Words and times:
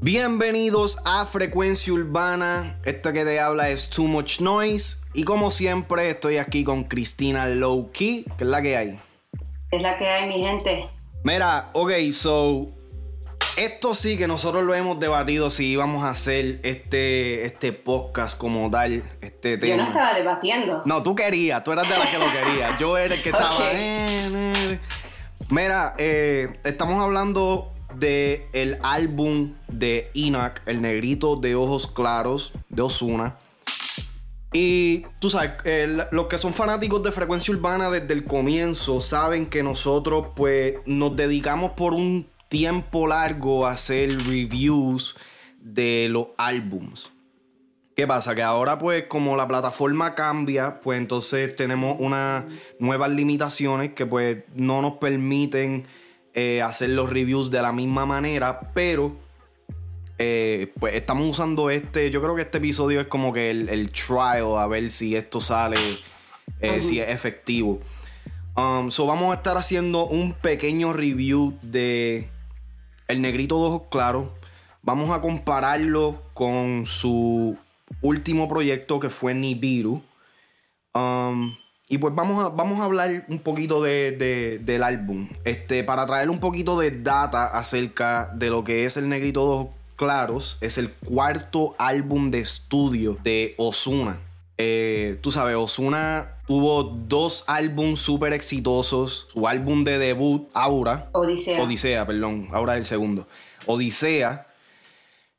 Bienvenidos 0.00 0.98
a 1.04 1.24
Frecuencia 1.26 1.92
Urbana. 1.92 2.80
Esto 2.84 3.12
que 3.12 3.24
te 3.24 3.38
habla 3.38 3.70
es 3.70 3.88
Too 3.88 4.04
Much 4.08 4.40
Noise. 4.40 4.96
Y 5.14 5.22
como 5.22 5.50
siempre, 5.52 6.10
estoy 6.10 6.38
aquí 6.38 6.64
con 6.64 6.84
Cristina 6.84 7.46
Low 7.46 7.90
Key, 7.92 8.24
que 8.36 8.44
es 8.44 8.50
la 8.50 8.60
que 8.60 8.76
hay. 8.76 8.98
Es 9.70 9.82
la 9.82 9.96
que 9.96 10.08
hay, 10.08 10.26
mi 10.28 10.40
gente. 10.40 10.88
Mira, 11.22 11.70
ok, 11.74 11.92
so. 12.12 12.68
Esto 13.56 13.94
sí 13.94 14.16
que 14.16 14.26
nosotros 14.26 14.64
lo 14.64 14.74
hemos 14.74 14.98
debatido 14.98 15.50
si 15.50 15.66
íbamos 15.66 16.04
a 16.04 16.10
hacer 16.10 16.58
este, 16.62 17.44
este 17.44 17.72
podcast 17.72 18.38
como 18.38 18.70
tal, 18.70 19.02
este 19.20 19.58
tema. 19.58 19.76
Yo 19.76 19.76
no 19.76 19.84
estaba 19.84 20.14
debatiendo. 20.14 20.82
No, 20.86 21.02
tú 21.02 21.14
querías, 21.14 21.62
tú 21.62 21.72
eras 21.72 21.88
de 21.88 21.98
la 21.98 22.10
que 22.10 22.18
lo 22.18 22.32
querías. 22.32 22.78
Yo 22.78 22.96
era 22.96 23.14
el 23.14 23.22
que 23.22 23.28
estaba. 23.30 23.54
Ok. 23.54 23.60
eh, 23.74 24.28
eh. 24.34 24.51
Mira, 25.52 25.94
eh, 25.98 26.58
estamos 26.64 26.98
hablando 26.98 27.74
de 27.94 28.48
el 28.54 28.78
álbum 28.82 29.52
de 29.68 30.10
Enoch, 30.14 30.62
el 30.64 30.80
negrito 30.80 31.36
de 31.36 31.54
ojos 31.54 31.86
claros 31.86 32.54
de 32.70 32.80
Osuna. 32.80 33.36
Y 34.54 35.04
tú 35.20 35.28
sabes, 35.28 35.52
el- 35.64 36.04
los 36.10 36.28
que 36.28 36.38
son 36.38 36.54
fanáticos 36.54 37.02
de 37.02 37.12
frecuencia 37.12 37.52
urbana 37.52 37.90
desde 37.90 38.14
el 38.14 38.24
comienzo 38.24 39.02
saben 39.02 39.44
que 39.44 39.62
nosotros 39.62 40.28
pues 40.34 40.76
nos 40.86 41.14
dedicamos 41.16 41.72
por 41.72 41.92
un 41.92 42.26
tiempo 42.48 43.06
largo 43.06 43.66
a 43.66 43.72
hacer 43.72 44.08
reviews 44.24 45.16
de 45.60 46.08
los 46.08 46.28
álbums. 46.38 47.11
¿Qué 47.94 48.06
pasa? 48.06 48.34
Que 48.34 48.42
ahora 48.42 48.78
pues 48.78 49.04
como 49.04 49.36
la 49.36 49.46
plataforma 49.46 50.14
cambia, 50.14 50.80
pues 50.80 50.98
entonces 50.98 51.54
tenemos 51.56 51.96
unas 52.00 52.44
nuevas 52.78 53.10
limitaciones 53.10 53.92
que 53.92 54.06
pues 54.06 54.44
no 54.54 54.80
nos 54.80 54.92
permiten 54.92 55.86
eh, 56.32 56.62
hacer 56.62 56.90
los 56.90 57.10
reviews 57.10 57.50
de 57.50 57.60
la 57.60 57.72
misma 57.72 58.06
manera, 58.06 58.72
pero 58.72 59.14
eh, 60.16 60.72
pues 60.80 60.94
estamos 60.94 61.28
usando 61.28 61.68
este, 61.68 62.10
yo 62.10 62.22
creo 62.22 62.34
que 62.34 62.42
este 62.42 62.58
episodio 62.58 63.00
es 63.00 63.08
como 63.08 63.32
que 63.32 63.50
el, 63.50 63.68
el 63.68 63.90
trial 63.90 64.56
a 64.56 64.66
ver 64.66 64.90
si 64.90 65.14
esto 65.14 65.40
sale, 65.40 65.76
eh, 66.60 66.82
si 66.82 66.98
es 66.98 67.10
efectivo. 67.10 67.80
Um, 68.56 68.90
so 68.90 69.04
vamos 69.06 69.32
a 69.32 69.36
estar 69.36 69.58
haciendo 69.58 70.06
un 70.06 70.32
pequeño 70.32 70.94
review 70.94 71.58
de 71.60 72.28
El 73.08 73.20
Negrito 73.20 73.58
de 73.58 73.66
Ojos 73.66 73.82
Claros. 73.90 74.28
Vamos 74.82 75.10
a 75.10 75.20
compararlo 75.20 76.22
con 76.32 76.86
su 76.86 77.58
último 78.00 78.48
proyecto 78.48 78.98
que 79.00 79.10
fue 79.10 79.34
Nibiru. 79.34 80.02
Um, 80.94 81.54
y 81.88 81.98
pues 81.98 82.14
vamos 82.14 82.42
a, 82.44 82.48
vamos 82.48 82.80
a 82.80 82.84
hablar 82.84 83.24
un 83.28 83.38
poquito 83.40 83.82
de- 83.82 84.12
de- 84.12 84.58
del 84.60 84.82
álbum. 84.82 85.28
Este, 85.44 85.84
para 85.84 86.06
traer 86.06 86.30
un 86.30 86.38
poquito 86.40 86.78
de 86.78 86.90
data 86.90 87.46
acerca 87.46 88.30
de 88.34 88.50
lo 88.50 88.64
que 88.64 88.84
es 88.84 88.96
El 88.96 89.08
Negrito 89.08 89.40
de 89.40 89.46
Ojos 89.54 89.74
Claros. 89.96 90.58
Es 90.62 90.78
el 90.78 90.90
cuarto 90.90 91.72
álbum 91.78 92.30
de 92.30 92.40
estudio 92.40 93.18
de 93.22 93.54
Osuna. 93.58 94.18
tú 95.20 95.30
sabes, 95.32 95.56
Osuna 95.56 96.36
tuvo 96.46 96.84
dos 96.84 97.44
álbumes 97.48 97.98
súper 98.00 98.32
exitosos. 98.32 99.26
Su 99.32 99.46
álbum 99.48 99.82
de 99.84 99.98
debut, 99.98 100.48
Aura. 100.54 101.08
Odisea. 101.12 101.62
Odisea, 101.62 102.06
perdón. 102.06 102.48
Ahora 102.52 102.76
el 102.76 102.84
segundo. 102.84 103.26
Odisea. 103.66 104.46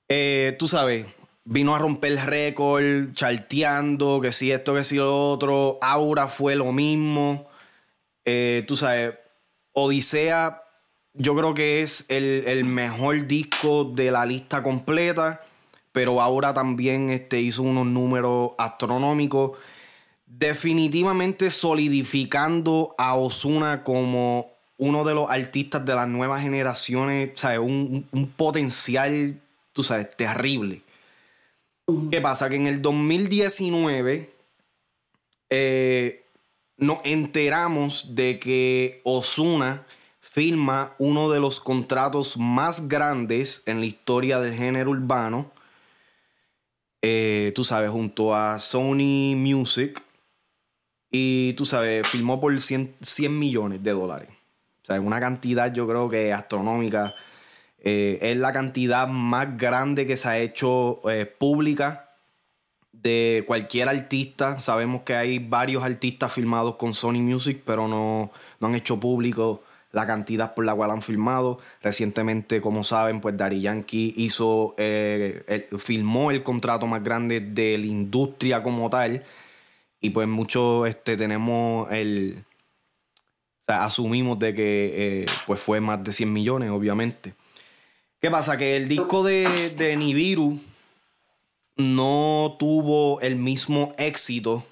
eh, 0.09 0.55
tú 0.59 0.67
sabes, 0.67 1.05
vino 1.45 1.75
a 1.75 1.79
romper 1.79 2.13
el 2.13 2.21
récord, 2.25 3.13
charteando, 3.13 4.21
que 4.21 4.31
si 4.31 4.51
esto, 4.51 4.73
que 4.73 4.83
si 4.83 4.95
lo 4.95 5.31
otro. 5.31 5.77
Aura 5.81 6.27
fue 6.27 6.55
lo 6.55 6.71
mismo. 6.71 7.47
Eh, 8.25 8.63
tú 8.67 8.75
sabes, 8.75 9.15
Odisea, 9.73 10.63
yo 11.13 11.35
creo 11.35 11.53
que 11.53 11.81
es 11.81 12.05
el, 12.09 12.43
el 12.47 12.63
mejor 12.63 13.27
disco 13.27 13.83
de 13.85 14.11
la 14.11 14.25
lista 14.25 14.63
completa. 14.63 15.41
Pero 15.91 16.21
Aura 16.21 16.53
también 16.53 17.09
este, 17.11 17.39
hizo 17.39 17.61
unos 17.61 17.85
números 17.85 18.53
astronómicos 18.57 19.51
definitivamente 20.25 21.51
solidificando 21.51 22.95
a 22.97 23.15
Osuna 23.15 23.83
como 23.83 24.51
uno 24.77 25.03
de 25.03 25.13
los 25.13 25.29
artistas 25.29 25.85
de 25.85 25.93
las 25.93 26.07
nuevas 26.07 26.41
generaciones, 26.41 27.31
¿sabes? 27.35 27.59
Un- 27.59 28.07
un 28.11 28.27
potencial, 28.29 29.39
tú 29.71 29.83
sabes, 29.83 30.09
terrible. 30.17 30.81
¿Qué 32.11 32.21
pasa? 32.21 32.49
Que 32.49 32.55
en 32.55 32.67
el 32.67 32.81
2019 32.81 34.29
eh, 35.49 36.25
nos 36.77 36.99
enteramos 37.03 38.15
de 38.15 38.39
que 38.39 39.01
Osuna 39.03 39.85
firma 40.21 40.95
uno 40.97 41.29
de 41.29 41.39
los 41.39 41.59
contratos 41.59 42.37
más 42.37 42.87
grandes 42.87 43.63
en 43.67 43.81
la 43.81 43.85
historia 43.85 44.39
del 44.39 44.55
género 44.55 44.91
urbano. 44.91 45.51
Eh, 47.01 47.51
tú 47.53 47.65
sabes, 47.65 47.91
junto 47.91 48.33
a 48.33 48.59
Sony 48.59 49.35
Music. 49.35 50.01
Y 51.11 51.53
tú 51.53 51.65
sabes, 51.65 52.07
filmó 52.07 52.39
por 52.39 52.57
100, 52.59 52.95
100 53.01 53.37
millones 53.37 53.83
de 53.83 53.91
dólares. 53.91 54.29
O 54.81 54.85
sea, 54.85 54.99
una 55.01 55.19
cantidad 55.19 55.71
yo 55.71 55.85
creo 55.87 56.09
que 56.09 56.31
astronómica. 56.31 57.13
Eh, 57.83 58.19
es 58.21 58.37
la 58.37 58.53
cantidad 58.53 59.07
más 59.07 59.57
grande 59.57 60.07
que 60.07 60.15
se 60.17 60.27
ha 60.29 60.39
hecho 60.39 61.01
eh, 61.09 61.25
pública 61.25 62.09
de 62.91 63.43
cualquier 63.45 63.89
artista. 63.89 64.59
Sabemos 64.59 65.01
que 65.01 65.15
hay 65.15 65.39
varios 65.39 65.83
artistas 65.83 66.31
filmados 66.31 66.75
con 66.75 66.93
Sony 66.93 67.21
Music, 67.21 67.61
pero 67.65 67.87
no, 67.87 68.31
no 68.59 68.67
han 68.67 68.75
hecho 68.75 68.99
público 68.99 69.63
la 69.91 70.07
cantidad 70.07 70.55
por 70.55 70.65
la 70.65 70.73
cual 70.73 70.91
han 70.91 71.01
filmado. 71.01 71.59
Recientemente, 71.81 72.61
como 72.61 72.83
saben, 72.83 73.19
pues 73.19 73.35
Daddy 73.37 73.61
Yankee 73.61 74.13
hizo, 74.17 74.73
eh, 74.77 75.43
el- 75.47 75.79
filmó 75.79 76.31
el 76.31 76.41
contrato 76.41 76.87
más 76.87 77.03
grande 77.03 77.41
de 77.41 77.77
la 77.77 77.85
industria 77.85 78.63
como 78.63 78.89
tal. 78.89 79.23
Y 79.99 80.09
pues 80.11 80.27
muchos 80.27 80.87
este, 80.87 81.17
tenemos 81.17 81.91
el... 81.91 82.43
O 83.61 83.65
sea, 83.65 83.85
asumimos 83.85 84.39
de 84.39 84.53
que 84.53 85.21
eh, 85.23 85.25
pues 85.47 85.59
fue 85.59 85.79
más 85.79 86.03
de 86.03 86.11
100 86.11 86.31
millones, 86.33 86.69
obviamente. 86.69 87.33
¿Qué 88.23 88.31
pasa? 88.31 88.55
Que 88.55 88.77
el 88.77 88.87
disco 88.87 89.21
de, 89.21 89.71
de 89.71 89.97
Nibiru 89.97 90.57
no 91.75 92.55
tuvo 92.57 93.19
el 93.19 93.35
mismo 93.35 93.93
éxito 93.97 94.63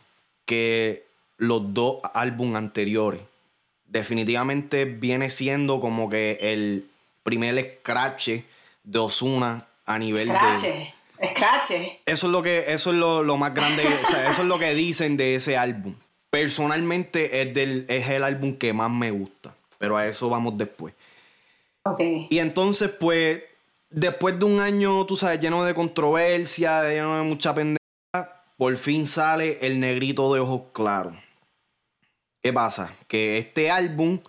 que 0.45 1.05
los 1.35 1.73
dos 1.73 1.97
álbumes 2.13 2.55
anteriores. 2.55 3.19
Definitivamente 3.87 4.85
viene 4.85 5.29
siendo 5.29 5.81
como 5.81 6.09
que 6.09 6.37
el 6.39 6.85
primer 7.23 7.79
scratch 7.81 8.29
de 8.85 8.99
Osuna 8.99 9.67
a 9.85 9.99
nivel 9.99 10.29
de... 10.29 10.33
Scratch. 10.33 10.63
Scratch. 11.21 11.71
Eso 12.05 12.27
es 12.27 12.31
lo 12.31 12.41
que, 12.41 12.63
eso 12.69 12.91
es 12.91 12.95
lo, 12.95 13.21
lo 13.21 13.35
más 13.35 13.53
grande, 13.53 13.83
o 13.85 14.07
sea, 14.07 14.31
eso 14.31 14.43
es 14.43 14.47
lo 14.47 14.59
que 14.59 14.73
dicen 14.73 15.17
de 15.17 15.35
ese 15.35 15.57
álbum. 15.57 15.95
Personalmente 16.29 17.41
es, 17.41 17.53
del, 17.53 17.85
es 17.89 18.07
el 18.07 18.23
álbum 18.23 18.55
que 18.55 18.71
más 18.71 18.89
me 18.89 19.11
gusta, 19.11 19.53
pero 19.77 19.97
a 19.97 20.07
eso 20.07 20.29
vamos 20.29 20.57
después. 20.57 20.93
Ok. 21.83 21.99
Y 22.29 22.39
entonces, 22.39 22.89
pues, 22.99 23.43
después 23.89 24.37
de 24.39 24.45
un 24.45 24.59
año, 24.59 25.05
tú 25.05 25.15
sabes, 25.15 25.39
lleno 25.39 25.63
de 25.63 25.73
controversia, 25.73 26.83
lleno 26.89 27.17
de 27.17 27.23
mucha 27.23 27.53
pendeja, 27.55 27.79
por 28.57 28.75
fin 28.77 29.05
sale 29.05 29.57
el 29.61 29.79
negrito 29.79 30.33
de 30.33 30.39
ojos 30.39 30.63
claros. 30.73 31.15
¿Qué 32.43 32.51
pasa? 32.53 32.93
Que 33.07 33.37
este 33.37 33.69
álbum 33.69 34.19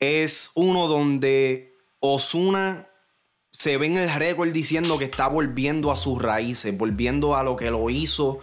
es 0.00 0.50
uno 0.54 0.86
donde 0.86 1.74
Osuna 2.00 2.86
se 3.52 3.76
ve 3.76 3.86
en 3.86 3.96
el 3.98 4.14
récord 4.14 4.50
diciendo 4.52 4.98
que 4.98 5.04
está 5.04 5.26
volviendo 5.28 5.90
a 5.90 5.96
sus 5.96 6.20
raíces, 6.22 6.76
volviendo 6.76 7.34
a 7.36 7.42
lo 7.42 7.56
que 7.56 7.70
lo 7.70 7.90
hizo 7.90 8.40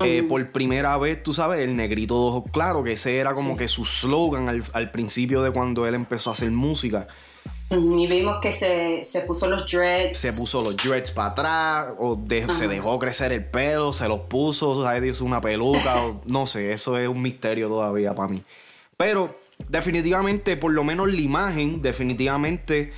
eh, 0.00 0.22
por 0.22 0.50
primera 0.50 0.96
vez, 0.96 1.22
tú 1.22 1.32
sabes, 1.34 1.60
el 1.60 1.76
negrito 1.76 2.14
de 2.14 2.28
ojos 2.28 2.44
claros, 2.52 2.84
que 2.84 2.92
ese 2.92 3.18
era 3.18 3.34
como 3.34 3.50
Sí. 3.52 3.58
que 3.58 3.68
su 3.68 3.84
slogan 3.84 4.48
al, 4.48 4.64
al 4.72 4.90
principio 4.90 5.42
de 5.42 5.50
cuando 5.50 5.86
él 5.86 5.94
empezó 5.94 6.30
a 6.30 6.32
hacer 6.32 6.50
música. 6.50 7.06
Y 7.70 8.06
vimos 8.08 8.38
que 8.42 8.50
se, 8.52 9.04
se 9.04 9.20
puso 9.22 9.48
los 9.48 9.70
dreads. 9.70 10.16
Se 10.18 10.32
puso 10.32 10.60
los 10.60 10.76
dreads 10.76 11.12
para 11.12 11.28
atrás, 11.30 11.94
o 11.98 12.16
de- 12.16 12.50
se 12.50 12.66
dejó 12.66 12.98
crecer 12.98 13.30
el 13.32 13.44
pelo, 13.44 13.92
se 13.92 14.08
los 14.08 14.20
puso, 14.22 14.82
¿sabes? 14.82 15.04
Hizo 15.04 15.24
una 15.24 15.40
peluca, 15.40 16.04
o- 16.04 16.20
no 16.26 16.46
sé, 16.46 16.72
eso 16.72 16.98
es 16.98 17.08
un 17.08 17.22
misterio 17.22 17.68
todavía 17.68 18.12
para 18.14 18.28
mí. 18.28 18.42
Pero 18.96 19.38
definitivamente, 19.68 20.56
por 20.56 20.72
lo 20.72 20.82
menos 20.82 21.12
la 21.14 21.20
imagen, 21.20 21.80
definitivamente 21.80 22.92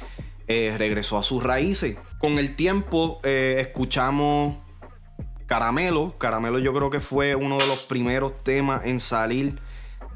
eh, 0.49 0.75
regresó 0.79 1.19
a 1.19 1.23
sus 1.23 1.43
raíces. 1.43 1.99
Con 2.19 2.39
el 2.39 2.57
tiempo 2.57 3.21
eh, 3.25 3.57
escuchamos 3.61 4.57
Caramelo. 5.47 6.17
Caramelo 6.19 6.59
yo 6.59 6.73
creo 6.73 6.89
que 6.89 7.01
fue 7.01 7.35
uno 7.35 7.59
de 7.59 7.67
los 7.67 7.81
primeros 7.81 8.39
temas 8.43 8.87
en 8.87 9.01
salir 9.01 9.61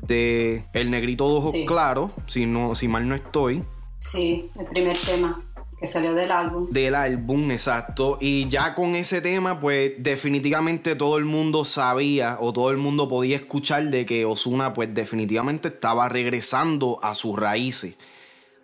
de 0.02 0.64
El 0.72 0.90
Negrito 0.90 1.28
de 1.28 1.34
Ojos 1.38 1.52
Sí. 1.52 1.66
Claros, 1.66 2.10
si, 2.26 2.46
no, 2.46 2.74
si 2.74 2.88
mal 2.88 3.06
no 3.08 3.14
estoy. 3.14 3.62
Sí, 4.10 4.50
el 4.58 4.66
primer 4.66 4.96
tema. 4.96 5.42
que 5.78 5.86
salió 5.86 6.14
del 6.14 6.30
álbum. 6.30 6.68
Del 6.70 6.94
álbum, 6.94 7.50
exacto. 7.50 8.16
Y 8.18 8.48
ya 8.48 8.74
con 8.74 8.94
ese 8.94 9.20
tema, 9.20 9.60
pues 9.60 9.92
definitivamente 9.98 10.94
todo 10.94 11.18
el 11.18 11.26
mundo 11.26 11.64
sabía 11.66 12.38
o 12.40 12.52
todo 12.54 12.70
el 12.70 12.78
mundo 12.78 13.10
podía 13.10 13.36
escuchar 13.36 13.84
de 13.90 14.06
que 14.06 14.24
Osuna, 14.24 14.72
pues 14.72 14.94
definitivamente 14.94 15.68
estaba 15.68 16.08
regresando 16.08 16.98
a 17.02 17.14
sus 17.14 17.38
raíces. 17.38 17.96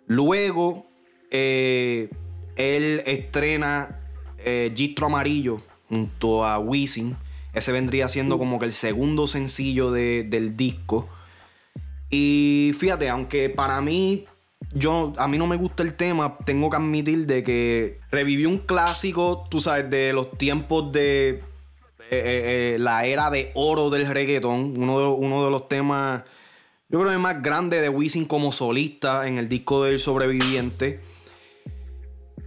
Luego, 0.07 0.87
eh, 1.29 2.09
él 2.55 3.03
estrena 3.05 3.99
eh, 4.39 4.73
Gistro 4.75 5.05
Amarillo 5.05 5.57
junto 5.89 6.45
a 6.45 6.57
Wisin. 6.57 7.15
Ese 7.53 7.71
vendría 7.71 8.07
siendo 8.07 8.39
como 8.39 8.57
que 8.57 8.65
el 8.65 8.73
segundo 8.73 9.27
sencillo 9.27 9.91
del 9.91 10.57
disco. 10.57 11.09
Y 12.09 12.71
fíjate, 12.79 13.09
aunque 13.09 13.49
para 13.49 13.81
mí 13.81 14.25
yo, 14.73 15.13
a 15.17 15.27
mí 15.27 15.37
no 15.37 15.47
me 15.47 15.55
gusta 15.55 15.83
el 15.83 15.93
tema, 15.93 16.37
tengo 16.45 16.69
que 16.69 16.77
admitir 16.77 17.25
de 17.27 17.43
que 17.43 17.99
reviví 18.11 18.45
un 18.45 18.59
clásico, 18.59 19.45
tú 19.49 19.61
sabes, 19.61 19.89
de 19.89 20.13
los 20.13 20.37
tiempos 20.37 20.91
de 20.91 21.29
eh, 21.29 21.41
eh, 22.11 22.73
eh, 22.75 22.77
la 22.79 23.05
era 23.05 23.29
de 23.29 23.51
oro 23.55 23.89
del 23.89 24.07
reggaetón, 24.07 24.73
uno 24.77 24.99
de, 24.99 25.05
uno 25.05 25.45
de 25.45 25.51
los 25.51 25.67
temas, 25.67 26.23
yo 26.89 26.99
creo 26.99 27.11
que 27.11 27.17
más 27.17 27.41
grande 27.41 27.81
de 27.81 27.89
Wisin 27.89 28.25
como 28.25 28.51
solista 28.51 29.27
en 29.27 29.37
el 29.37 29.49
disco 29.49 29.83
del 29.83 29.99
sobreviviente. 29.99 30.99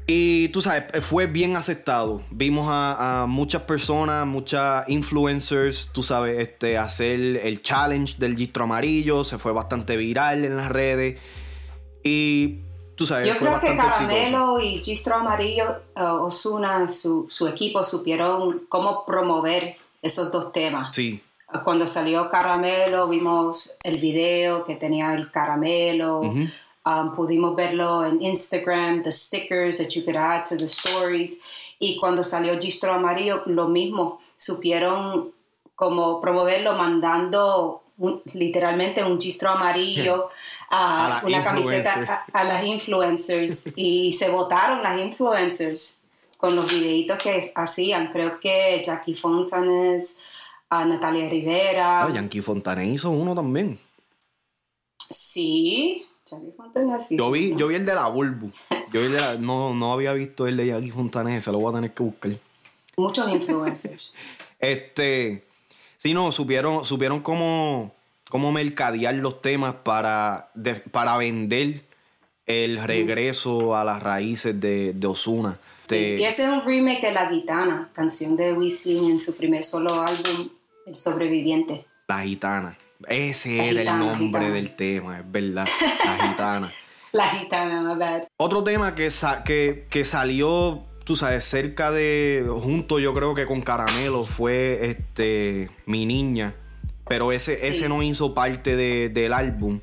Y 0.08 0.48
tú 0.50 0.62
sabes, 0.62 0.84
fue 1.04 1.26
bien 1.26 1.56
aceptado. 1.56 2.22
Vimos 2.30 2.68
a, 2.70 3.26
muchas 3.28 3.62
personas, 3.62 4.24
muchas 4.24 4.88
influencers, 4.88 5.90
tú 5.92 6.04
sabes, 6.04 6.38
este, 6.38 6.78
hacer 6.78 7.18
el 7.42 7.60
challenge 7.60 8.14
del 8.18 8.36
gistro 8.36 8.64
amarillo. 8.64 9.24
Se 9.24 9.36
fue 9.36 9.50
bastante 9.50 9.96
viral 9.96 10.44
en 10.44 10.56
las 10.56 10.70
redes. 10.70 11.18
Y 12.02 12.58
tú 12.94 13.06
sabes, 13.06 13.28
Yo 13.28 13.38
creo 13.38 13.60
que 13.60 13.76
Caramelo 13.76 14.60
y 14.60 14.82
Gistro 14.82 15.16
Amarillo, 15.16 15.82
uh, 15.96 16.24
Osuna, 16.24 16.88
su, 16.88 17.26
su, 17.28 17.48
equipo 17.48 17.82
supieron 17.82 18.66
cómo 18.68 19.04
promover 19.04 19.76
esos 20.02 20.30
dos 20.30 20.52
temas. 20.52 20.94
Sí. 20.94 21.20
Cuando 21.64 21.86
salió 21.86 22.28
Caramelo, 22.28 23.08
vimos 23.08 23.78
el 23.82 23.98
video 23.98 24.64
que 24.64 24.74
tenía 24.74 25.14
el 25.14 25.30
caramelo. 25.30 26.20
um, 26.20 27.14
pudimos 27.14 27.54
verlo 27.54 28.04
en 28.04 28.20
Instagram, 28.20 29.02
the 29.02 29.12
stickers 29.12 29.78
that 29.78 29.90
you 29.94 30.04
could 30.04 30.16
add 30.16 30.44
to 30.44 30.56
the 30.56 30.66
stories. 30.66 31.42
Y 31.78 31.98
cuando 31.98 32.24
salió 32.24 32.58
Gistro 32.58 32.92
Amarillo, 32.92 33.42
lo 33.46 33.68
mismo. 33.68 34.20
Supieron 34.36 35.32
como 35.74 36.20
promoverlo 36.20 36.74
mandando 36.74 37.82
literalmente 38.34 39.02
un 39.02 39.20
gistro 39.20 39.50
amarillo, 39.50 40.28
a, 40.70 41.22
una 41.24 41.42
camiseta 41.42 42.26
a, 42.32 42.44
las 42.44 42.64
influencers 42.64 43.72
y 43.76 44.12
se 44.12 44.28
votaron 44.28 44.82
las 44.82 45.00
influencers 45.00 46.02
con 46.36 46.54
los 46.54 46.70
videitos 46.70 47.18
que 47.18 47.52
hacían. 47.54 48.10
Creo 48.10 48.38
que 48.38 48.82
Jackie 48.84 49.14
Fontanes, 49.14 50.22
a 50.68 50.84
Natalia 50.84 51.28
Rivera. 51.28 52.04
Ah, 52.04 52.12
Jackie 52.12 52.42
Fontanes 52.42 52.94
hizo 52.94 53.10
uno 53.10 53.34
también. 53.34 53.78
Sí, 55.08 56.06
Jackie 56.24 56.52
Fontanes 56.56 57.08
Yo 57.10 57.30
vi, 57.30 57.54
yo 57.56 57.68
vi 57.68 57.76
el 57.76 57.86
de 57.86 57.94
la 57.94 58.08
Bulbu. 58.08 58.50
Yo 58.92 59.00
vi 59.02 59.08
no, 59.38 59.74
no 59.74 59.92
había 59.92 60.12
visto 60.12 60.46
el 60.46 60.56
de 60.56 60.66
Jackie 60.66 60.90
Fontanes, 60.90 61.44
se 61.44 61.52
lo 61.52 61.58
voy 61.58 61.70
a 61.72 61.76
tener 61.76 61.94
que 61.94 62.02
buscar. 62.02 62.32
Muchos 62.96 63.28
influencers. 63.28 64.14
este. 64.58 65.45
Sí, 65.96 66.14
no, 66.14 66.32
supieron, 66.32 66.84
supieron 66.84 67.20
cómo, 67.20 67.94
cómo 68.28 68.52
mercadear 68.52 69.14
los 69.14 69.42
temas 69.42 69.74
para, 69.82 70.50
para 70.90 71.16
vender 71.16 71.82
el 72.46 72.82
regreso 72.82 73.74
a 73.74 73.84
las 73.84 74.02
raíces 74.02 74.58
de, 74.60 74.92
de 74.92 75.06
Osuna. 75.06 75.58
Y 75.90 76.24
ese 76.24 76.44
es 76.44 76.48
un 76.48 76.64
remake 76.64 77.00
de 77.00 77.12
La 77.12 77.28
Gitana, 77.28 77.90
canción 77.92 78.36
de 78.36 78.52
Wisin 78.52 79.10
en 79.10 79.20
su 79.20 79.36
primer 79.36 79.62
solo 79.62 80.02
álbum, 80.02 80.48
El 80.84 80.96
Sobreviviente. 80.96 81.84
La 82.08 82.20
Gitana. 82.20 82.76
Ese 83.06 83.68
era 83.68 83.82
el 83.82 83.98
nombre 83.98 84.50
del 84.50 84.74
tema, 84.74 85.20
es 85.20 85.30
verdad. 85.30 85.68
La 86.04 86.28
Gitana. 86.28 86.70
la 87.12 87.28
Gitana, 87.28 87.82
my 87.82 87.98
bad. 87.98 88.28
Otro 88.36 88.64
tema 88.64 88.94
que, 88.94 89.10
que, 89.44 89.86
que 89.88 90.04
salió 90.04 90.84
tú 91.06 91.14
sabes, 91.14 91.44
cerca 91.44 91.92
de, 91.92 92.44
junto 92.62 92.98
yo 92.98 93.14
creo 93.14 93.34
que 93.36 93.46
con 93.46 93.62
Caramelo 93.62 94.24
fue 94.24 94.90
este, 94.90 95.70
Mi 95.86 96.04
Niña, 96.04 96.54
pero 97.08 97.30
ese, 97.30 97.52
ese 97.52 97.88
no 97.88 98.02
hizo 98.02 98.34
parte 98.34 98.76
del 98.76 99.32
álbum. 99.32 99.80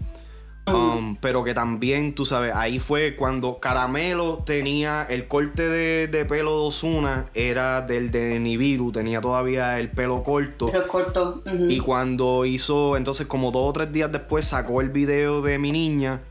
Um, 0.66 1.18
pero 1.18 1.44
que 1.44 1.54
también, 1.54 2.16
tú 2.16 2.24
sabes, 2.25 2.54
ahí 2.56 2.80
fue 2.80 3.16
cuando 3.16 3.60
Caramelo 3.60 4.44
tenía 4.46 5.06
el 5.10 5.28
corte 5.28 5.68
de, 5.70 6.25
pelo 6.25 6.52
de 6.52 6.68
Osuna, 6.68 7.30
era 7.34 7.81
del 7.81 8.12
de 8.12 8.40
Nibiru, 8.40 8.92
tenía 8.92 9.22
todavía 9.22 9.80
el 9.80 9.92
pelo 9.92 10.24
corto. 10.24 10.70
Pero 10.72 10.88
corto. 10.88 11.42
Y 11.70 11.80
cuando 11.80 12.46
hizo, 12.46 12.98
entonces 12.98 13.28
como 13.28 13.52
dos 13.52 13.70
o 13.70 13.74
tres 13.74 13.94
días 13.94 14.12
después 14.12 14.46
sacó 14.46 14.81
el 14.81 14.90
video 14.90 15.42
de 15.42 15.58
mi 15.58 15.72
niña. 15.72 16.22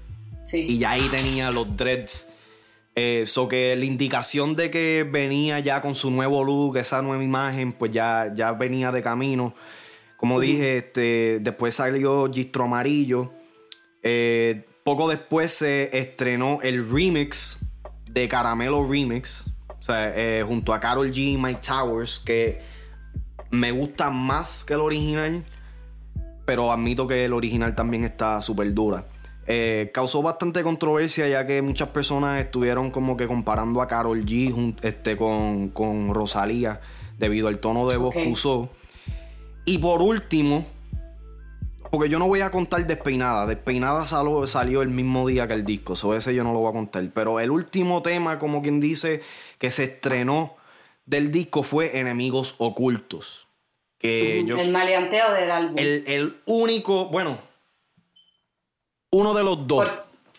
Y 0.52 0.78
ya 0.78 0.92
ahí 0.92 1.08
tenía 1.08 1.50
los 1.50 1.76
dreads 1.76 2.31
eso 2.94 3.48
que 3.48 3.74
la 3.74 3.84
indicación 3.84 4.54
de 4.54 4.70
que 4.70 5.08
venía 5.10 5.60
ya 5.60 5.80
con 5.80 5.94
su 5.94 6.10
nuevo 6.10 6.44
look, 6.44 6.76
esa 6.76 7.00
nueva 7.00 7.22
imagen, 7.24 7.72
pues 7.72 7.90
ya, 7.90 8.32
ya 8.34 8.52
venía 8.52 8.92
de 8.92 9.02
camino. 9.02 9.54
Como 10.16 10.38
dije, 10.38 10.78
este, 10.78 11.40
después 11.40 11.74
salió 11.74 12.30
Gistro 12.30 12.64
Amarillo. 12.64 13.32
Eh, 14.02 14.66
poco 14.84 15.08
después 15.08 15.52
se 15.52 15.96
estrenó 15.96 16.60
el 16.62 16.88
remix 16.88 17.58
de 18.08 18.28
Caramelo 18.28 18.86
Remix. 18.86 19.46
O 19.68 19.82
sea, 19.82 20.12
eh, 20.14 20.44
junto 20.46 20.72
a 20.74 20.80
Carol 20.80 21.10
G 21.10 21.32
y 21.32 21.36
Mike 21.38 21.60
Towers, 21.66 22.20
que 22.20 22.60
me 23.50 23.72
gusta 23.72 24.10
más 24.10 24.64
que 24.64 24.74
el 24.74 24.80
original. 24.80 25.44
Pero 26.44 26.70
admito 26.70 27.06
que 27.06 27.24
el 27.24 27.32
original 27.32 27.74
también 27.74 28.04
está 28.04 28.40
súper 28.42 28.72
dura. 28.74 29.06
Eh, 29.54 29.90
causó 29.92 30.22
bastante 30.22 30.62
controversia 30.62 31.28
ya 31.28 31.46
que 31.46 31.60
muchas 31.60 31.90
personas 31.90 32.42
estuvieron 32.42 32.90
como 32.90 33.18
que 33.18 33.26
comparando 33.26 33.82
a 33.82 33.86
Carol 33.86 34.24
G 34.24 34.76
este, 34.80 35.14
con, 35.18 35.68
con 35.68 36.14
Rosalía 36.14 36.80
debido 37.18 37.48
al 37.48 37.58
tono 37.58 37.86
de 37.86 37.98
voz 37.98 38.14
que 38.14 38.28
usó. 38.28 38.70
Y 39.66 39.76
por 39.76 40.00
último, 40.00 40.64
porque 41.90 42.08
yo 42.08 42.18
no 42.18 42.28
voy 42.28 42.40
a 42.40 42.50
contar 42.50 42.86
Despeinada. 42.86 43.46
Despeinada 43.46 44.06
salió, 44.06 44.46
salió 44.46 44.80
el 44.80 44.88
mismo 44.88 45.28
día 45.28 45.46
que 45.46 45.52
el 45.52 45.66
disco. 45.66 45.96
So 45.96 46.16
ese 46.16 46.34
yo 46.34 46.44
no 46.44 46.54
lo 46.54 46.60
voy 46.60 46.70
a 46.70 46.72
contar. 46.72 47.06
Pero 47.12 47.38
el 47.38 47.50
último 47.50 48.00
tema, 48.00 48.38
como 48.38 48.62
quien 48.62 48.80
dice, 48.80 49.20
que 49.58 49.70
se 49.70 49.84
estrenó 49.84 50.56
del 51.04 51.30
disco 51.30 51.62
fue 51.62 51.98
Enemigos 51.98 52.54
Ocultos. 52.56 53.48
Que 53.98 54.40
el 54.40 54.72
maleanteo 54.72 55.30
del 55.34 55.50
álbum. 55.50 55.78
El, 55.78 56.04
el 56.06 56.36
único, 56.46 57.10
bueno, 57.10 57.36
uno 59.12 59.34
de 59.34 59.44
los 59.44 59.66
dos. 59.66 59.88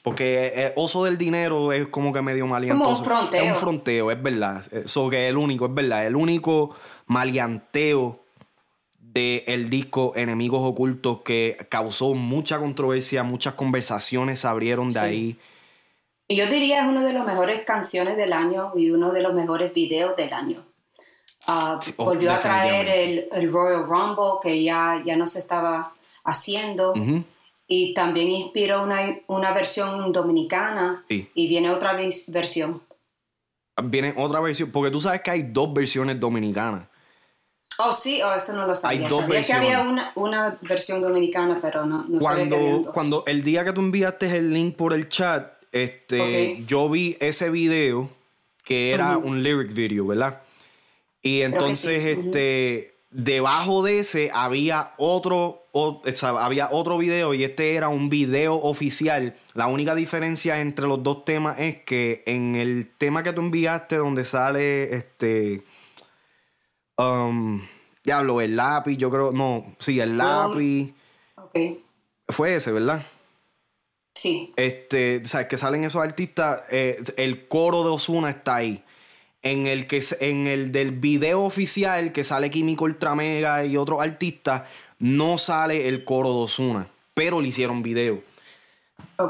porque 0.01 0.51
eh, 0.53 0.73
Oso 0.75 1.05
del 1.05 1.17
Dinero 1.17 1.71
es 1.71 1.87
como 1.87 2.11
que 2.11 2.21
medio 2.21 2.45
maleantoso. 2.45 2.85
Como 2.85 2.99
un 2.99 3.05
fronteo. 3.05 3.43
Es 3.43 3.51
un 3.51 3.55
fronteo, 3.55 4.11
es 4.11 4.21
verdad. 4.21 4.63
Eso 4.71 5.09
que 5.09 5.25
es 5.25 5.29
el 5.29 5.37
único, 5.37 5.67
es 5.67 5.73
verdad. 5.73 6.05
El 6.05 6.15
único 6.15 6.75
maleanteo 7.07 8.19
del 8.97 9.69
disco 9.69 10.13
Enemigos 10.15 10.61
Ocultos 10.63 11.21
que 11.23 11.67
causó 11.69 12.15
mucha 12.15 12.57
controversia, 12.59 13.23
muchas 13.23 13.53
conversaciones 13.53 14.39
se 14.39 14.47
abrieron 14.47 14.89
de 14.89 14.99
ahí. 14.99 15.37
Y 16.27 16.37
yo 16.37 16.47
diría 16.47 16.81
es 16.81 16.87
una 16.87 17.03
de 17.05 17.13
las 17.13 17.25
mejores 17.25 17.63
canciones 17.63 18.17
del 18.17 18.33
año 18.33 18.71
y 18.75 18.89
uno 18.89 19.11
de 19.11 19.21
los 19.21 19.33
mejores 19.35 19.71
videos 19.71 20.15
del 20.15 20.33
año. 20.33 20.65
Uh, 21.47 21.77
volvió 21.97 22.31
a 22.31 22.39
traer 22.39 23.27
el, 23.31 23.51
Royal 23.51 23.83
Rumble 23.83 24.39
que 24.41 24.63
ya, 24.63 25.01
ya 25.05 25.15
no 25.15 25.27
se 25.27 25.39
estaba 25.39 25.93
haciendo 26.23 26.93
y 27.67 27.93
también 27.93 28.29
inspiró 28.29 28.83
una, 28.83 29.19
una 29.27 29.51
versión 29.53 30.11
dominicana 30.11 31.05
y 31.07 31.47
viene 31.47 31.71
otra 31.71 31.93
versión. 31.93 32.81
Viene 33.83 34.13
otra 34.17 34.39
versión, 34.39 34.71
porque 34.71 34.91
tú 34.91 35.01
sabes 35.01 35.21
que 35.21 35.31
hay 35.31 35.41
dos 35.43 35.73
versiones 35.73 36.19
dominicanas. 36.19 36.87
Oh, 37.79 37.91
sí, 37.91 38.21
oh, 38.21 38.35
eso 38.35 38.53
no 38.53 38.67
lo 38.67 38.75
sabía. 38.75 39.05
Hay 39.05 39.09
dos 39.09 39.21
sabía 39.21 39.43
que 39.43 39.53
había 39.53 39.81
una, 39.81 40.11
una, 40.15 40.59
versión 40.61 41.01
dominicana, 41.01 41.57
pero 41.59 41.85
no, 41.85 42.05
no 42.07 42.19
cuando, 42.19 42.21
sabía 42.21 42.49
que 42.49 42.55
había 42.55 42.71
dos. 42.73 42.89
Cuando 42.93 43.23
el 43.25 43.43
día 43.43 43.65
que 43.65 43.73
tú 43.73 43.81
enviaste 43.81 44.37
el 44.37 44.53
link 44.53 44.75
por 44.75 44.93
el 44.93 45.09
chat, 45.09 45.53
este, 45.71 46.63
yo 46.67 46.87
vi 46.87 47.17
ese 47.19 47.49
video 47.49 48.09
que 48.63 48.91
era 48.91 49.17
un 49.17 49.41
lyric 49.41 49.73
video, 49.73 50.05
¿verdad? 50.05 50.43
Y 51.23 51.41
entonces, 51.41 52.17
este, 52.17 52.93
Debajo 53.13 53.83
de 53.83 53.99
ese 53.99 54.31
había 54.33 54.93
otro, 54.97 55.62
había 55.73 56.69
otro 56.71 56.97
video 56.97 57.33
y 57.33 57.43
este 57.43 57.75
era 57.75 57.89
un 57.89 58.09
video 58.09 58.55
oficial. 58.55 59.35
La 59.53 59.67
única 59.67 59.95
diferencia 59.95 60.61
entre 60.61 60.87
los 60.87 61.01
dos 61.01 61.25
temas 61.25 61.59
es 61.59 61.81
que 61.81 62.23
en 62.25 62.55
el 62.55 62.91
tema 62.97 63.23
que 63.23 63.33
tú 63.33 63.41
enviaste 63.41 63.95
donde 63.97 64.23
sale 64.23 64.95
este... 64.95 65.63
Um, 66.95 67.61
diablo, 68.03 68.41
el 68.41 68.55
lápiz, 68.55 68.97
yo 68.97 69.09
creo, 69.09 69.31
no, 69.31 69.75
sí, 69.79 69.99
el 69.99 70.17
lápiz. 70.17 70.93
Ok. 71.35 71.57
Fue 72.29 72.55
ese, 72.55 72.71
¿verdad? 72.71 73.01
Sí. 74.15 74.53
Este, 74.55 75.25
sabes 75.25 75.47
que 75.47 75.57
salen 75.57 75.83
esos 75.83 76.03
artistas, 76.03 76.61
eh, 76.71 77.01
el 77.17 77.47
coro 77.47 77.83
de 77.83 77.89
Osuna 77.89 78.29
está 78.29 78.57
ahí. 78.57 78.83
En 79.41 79.67
el 79.67 79.87
que 79.87 80.01
en 80.21 80.47
el 80.47 80.71
del 80.71 80.91
video 80.91 81.43
oficial 81.43 82.13
que 82.13 82.23
sale 82.23 82.49
Químico 82.49 82.85
Ultramega 82.85 83.65
y 83.65 83.75
otros 83.75 84.01
artistas, 84.01 84.63
no 85.03 85.37
sale 85.37 85.89
el 85.89 86.05
coro 86.05 86.29
de 86.29 86.43
Osuna, 86.43 86.87
pero 87.13 87.41
le 87.41 87.49
hicieron 87.49 87.83
video. 87.83 88.23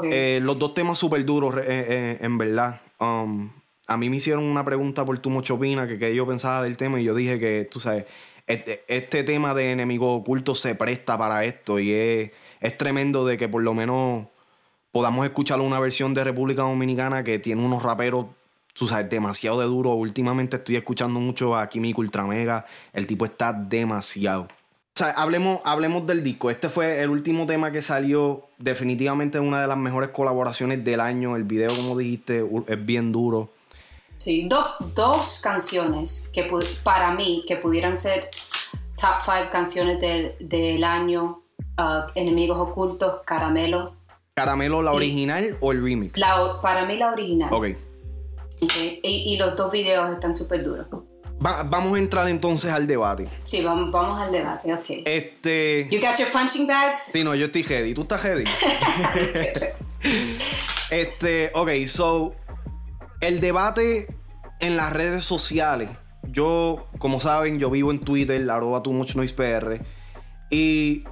Eh, 0.04 0.38
los 0.40 0.56
dos 0.56 0.72
temas 0.72 0.96
súper 0.96 1.24
duros, 1.24 1.56
eh, 1.56 1.62
eh, 1.66 2.18
en 2.20 2.38
verdad. 2.38 2.80
Um, 3.00 3.50
a 3.88 3.96
mí 3.96 4.08
me 4.08 4.18
hicieron 4.18 4.44
una 4.44 4.64
pregunta 4.64 5.04
por 5.04 5.18
tu 5.18 5.30
mochopina, 5.30 5.88
que, 5.88 5.98
que 5.98 6.14
yo 6.14 6.28
pensaba 6.28 6.62
del 6.62 6.76
tema, 6.76 7.00
y 7.00 7.04
yo 7.04 7.12
dije 7.16 7.40
que, 7.40 7.68
tú 7.68 7.80
sabes, 7.80 8.06
este, 8.46 8.84
este 8.86 9.24
tema 9.24 9.52
de 9.52 9.72
enemigos 9.72 10.20
ocultos 10.20 10.60
se 10.60 10.76
presta 10.76 11.18
para 11.18 11.44
esto, 11.44 11.80
y 11.80 11.90
es, 11.90 12.30
es 12.60 12.78
tremendo 12.78 13.26
de 13.26 13.36
que 13.36 13.48
por 13.48 13.64
lo 13.64 13.74
menos 13.74 14.28
podamos 14.92 15.26
escuchar 15.26 15.60
una 15.60 15.80
versión 15.80 16.14
de 16.14 16.22
República 16.22 16.62
Dominicana 16.62 17.24
que 17.24 17.40
tiene 17.40 17.64
unos 17.64 17.82
raperos, 17.82 18.26
tú 18.74 18.86
sabes, 18.86 19.10
demasiado 19.10 19.58
de 19.58 19.66
duro. 19.66 19.90
Últimamente 19.94 20.56
estoy 20.56 20.76
escuchando 20.76 21.18
mucho 21.18 21.56
a 21.56 21.68
Químico 21.68 22.00
Ultramega, 22.00 22.64
el 22.92 23.08
tipo 23.08 23.24
está 23.24 23.52
demasiado. 23.52 24.46
O 24.96 24.98
sea, 25.00 25.10
hablemos, 25.10 25.58
hablemos 25.64 26.06
del 26.06 26.22
disco. 26.22 26.50
Este 26.50 26.68
fue 26.68 27.00
el 27.02 27.10
último 27.10 27.46
tema 27.46 27.72
que 27.72 27.82
salió. 27.82 28.46
Definitivamente 28.58 29.40
una 29.40 29.60
de 29.60 29.66
las 29.66 29.76
mejores 29.76 30.10
colaboraciones 30.10 30.84
del 30.84 31.00
año. 31.00 31.34
El 31.34 31.42
video, 31.42 31.68
como 31.74 31.98
dijiste, 31.98 32.48
es 32.68 32.86
bien 32.86 33.10
duro. 33.10 33.50
Sí, 34.18 34.46
do- 34.48 34.72
dos 34.94 35.40
canciones 35.42 36.30
que 36.32 36.48
para 36.84 37.10
mí 37.12 37.44
que 37.48 37.56
pudieran 37.56 37.96
ser 37.96 38.30
top 38.94 39.20
five 39.24 39.50
canciones 39.50 39.98
del, 40.00 40.36
del 40.38 40.84
año. 40.84 41.42
uh, 41.76 42.02
Enemigos 42.14 42.56
ocultos, 42.58 43.22
Caramelo. 43.26 43.96
¿Caramelo, 44.34 44.80
la 44.80 44.92
original 44.92 45.56
o 45.60 45.72
el 45.72 45.82
remix? 45.82 46.16
La, 46.20 46.60
para 46.62 46.84
mí 46.86 46.96
la 46.96 47.10
original. 47.10 47.52
Ok. 47.52 47.66
Ok, 48.62 48.72
Y, 49.02 49.32
y 49.34 49.36
los 49.38 49.56
dos 49.56 49.72
videos 49.72 50.08
están 50.12 50.36
súper 50.36 50.62
duros. 50.62 50.86
Va- 51.44 51.62
vamos 51.62 51.94
a 51.94 51.98
entrar 51.98 52.28
entonces 52.28 52.70
al 52.72 52.86
debate. 52.86 53.28
Sí, 53.42 53.62
vamos, 53.64 53.90
vamos 53.90 54.20
al 54.20 54.32
debate, 54.32 54.72
ok. 54.72 54.84
Este. 55.04 55.88
You 55.90 56.00
got 56.00 56.16
your 56.18 56.30
punching 56.30 56.66
bags? 56.66 57.02
Sí, 57.12 57.22
no, 57.24 57.34
yo 57.34 57.46
estoy 57.46 57.62
ready. 57.62 57.94
¿Tú 57.94 58.02
estás 58.02 58.22
ready? 58.22 58.44
Este, 60.90 61.50
ok, 61.54 61.70
so, 61.86 62.34
el 63.20 63.40
debate 63.40 64.06
en 64.60 64.76
las 64.76 64.92
redes 64.92 65.24
sociales. 65.24 65.88
Yo, 66.28 66.88
como 66.98 67.20
saben, 67.20 67.58
yo 67.58 67.70
vivo 67.70 67.90
en 67.90 67.98
Twitter, 68.00 68.48
arroba 68.50 68.82
too 68.82 68.92
much 68.92 69.14
noise 69.16 69.34
PR. 69.34 69.80
Y, 70.50 71.04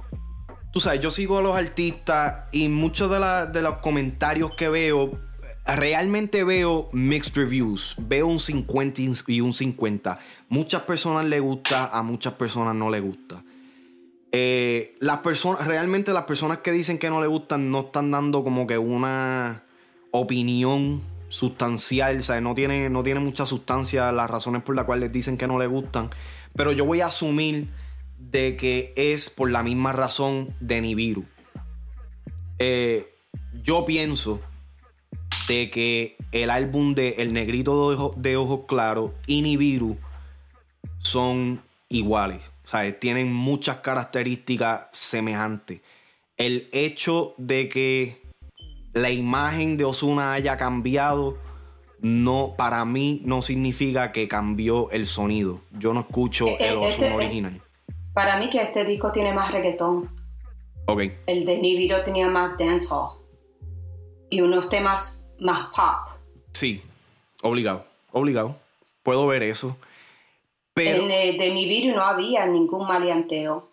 tú 0.71 0.79
sabes, 0.79 1.01
yo 1.01 1.11
sigo 1.11 1.39
a 1.39 1.41
los 1.41 1.55
artistas 1.57 2.45
y 2.51 2.69
muchos 2.69 3.09
de, 3.11 3.19
la- 3.19 3.45
de 3.47 3.61
los 3.61 3.77
comentarios 3.77 4.51
que 4.55 4.69
veo, 4.69 5.19
realmente 5.65 6.43
veo 6.43 6.89
mixed 6.91 7.35
reviews. 7.35 7.95
Veo 7.97 8.27
un 8.27 8.39
50 8.39 9.01
y 9.27 9.41
un 9.41 9.53
50. 9.53 10.19
Muchas 10.49 10.81
personas 10.83 11.25
le 11.25 11.39
gusta, 11.39 11.87
a 11.87 12.03
muchas 12.03 12.33
personas 12.33 12.75
no 12.75 12.89
le 12.89 12.99
gusta. 12.99 13.43
Eh, 14.31 14.97
realmente 15.59 16.11
las 16.11 16.23
personas 16.23 16.57
que 16.59 16.71
dicen 16.71 16.97
que 16.97 17.09
no 17.09 17.21
le 17.21 17.27
gustan 17.27 17.69
no 17.69 17.81
están 17.81 18.09
dando 18.09 18.43
como 18.43 18.65
que 18.65 18.77
una 18.77 19.63
opinión 20.09 21.01
sustancial, 21.27 22.19
o 22.19 22.21
sea, 22.21 22.41
no 22.41 22.55
tiene, 22.55 22.89
no 22.89 23.03
tiene 23.03 23.19
mucha 23.19 23.45
sustancia 23.45 24.11
las 24.11 24.29
razones 24.29 24.63
por 24.63 24.75
las 24.75 24.85
cuales 24.85 25.03
les 25.03 25.11
dicen 25.11 25.37
que 25.37 25.47
no 25.47 25.59
le 25.59 25.67
gustan, 25.67 26.09
pero 26.55 26.71
yo 26.71 26.85
voy 26.85 27.01
a 27.01 27.07
asumir 27.07 27.69
de 28.19 28.55
que 28.55 28.93
es 28.95 29.29
por 29.29 29.49
la 29.49 29.63
misma 29.63 29.93
razón 29.93 30.53
de 30.59 30.81
Nibiru. 30.81 31.25
Eh, 32.59 33.15
yo 33.63 33.85
pienso 33.85 34.41
de 35.47 35.69
que 35.69 36.15
el 36.31 36.49
álbum 36.49 36.93
de 36.93 37.15
El 37.19 37.33
Negrito 37.33 37.89
de, 37.89 37.95
Ojo- 37.97 38.13
de 38.17 38.37
Ojos 38.37 38.61
Claros 38.67 39.11
y 39.27 39.41
Nibiru 39.41 39.97
son 40.99 41.61
iguales. 41.89 42.43
O 42.63 42.67
sea, 42.67 42.97
tienen 42.99 43.31
muchas 43.33 43.77
características 43.77 44.87
semejantes. 44.91 45.81
El 46.37 46.69
hecho 46.71 47.35
de 47.37 47.67
que 47.69 48.21
la 48.93 49.09
imagen 49.09 49.75
de 49.77 49.85
Osuna 49.85 50.33
haya 50.33 50.55
cambiado, 50.57 51.37
no, 51.99 52.55
para 52.57 52.85
mí 52.85 53.21
no 53.25 53.41
significa 53.41 54.11
que 54.11 54.27
cambió 54.27 54.89
el 54.91 55.07
sonido. 55.07 55.61
Yo 55.71 55.93
no 55.93 56.01
escucho 56.01 56.47
Eh, 56.47 56.57
el 56.59 56.77
eh, 56.77 56.87
este- 56.89 57.05
Osuna 57.05 57.07
es- 57.09 57.15
original. 57.15 57.61
Para 58.13 58.37
mí 58.37 58.49
que 58.49 58.61
este 58.61 58.85
disco 58.85 59.11
tiene 59.11 59.33
más 59.33 59.51
reggaetón. 59.51 60.09
Ok. 60.85 61.01
El 61.27 61.45
de 61.45 61.57
Nibiru 61.59 61.95
tenía 62.03 62.27
más 62.29 62.57
dancehall. 62.57 63.19
Y 64.29 64.41
unos 64.41 64.69
temas 64.69 65.22
más 65.43 65.67
pop. 65.75 66.17
Sí, 66.51 66.81
obligado. 67.41 67.85
Obligado. 68.11 68.55
Puedo 69.03 69.27
ver 69.27 69.43
eso. 69.43 69.77
Pero. 70.73 71.03
En 71.03 71.11
el 71.11 71.37
de 71.37 71.51
Nibiru 71.53 71.95
no 71.95 72.03
había 72.03 72.45
ningún 72.45 72.87
maleanteo. 72.87 73.69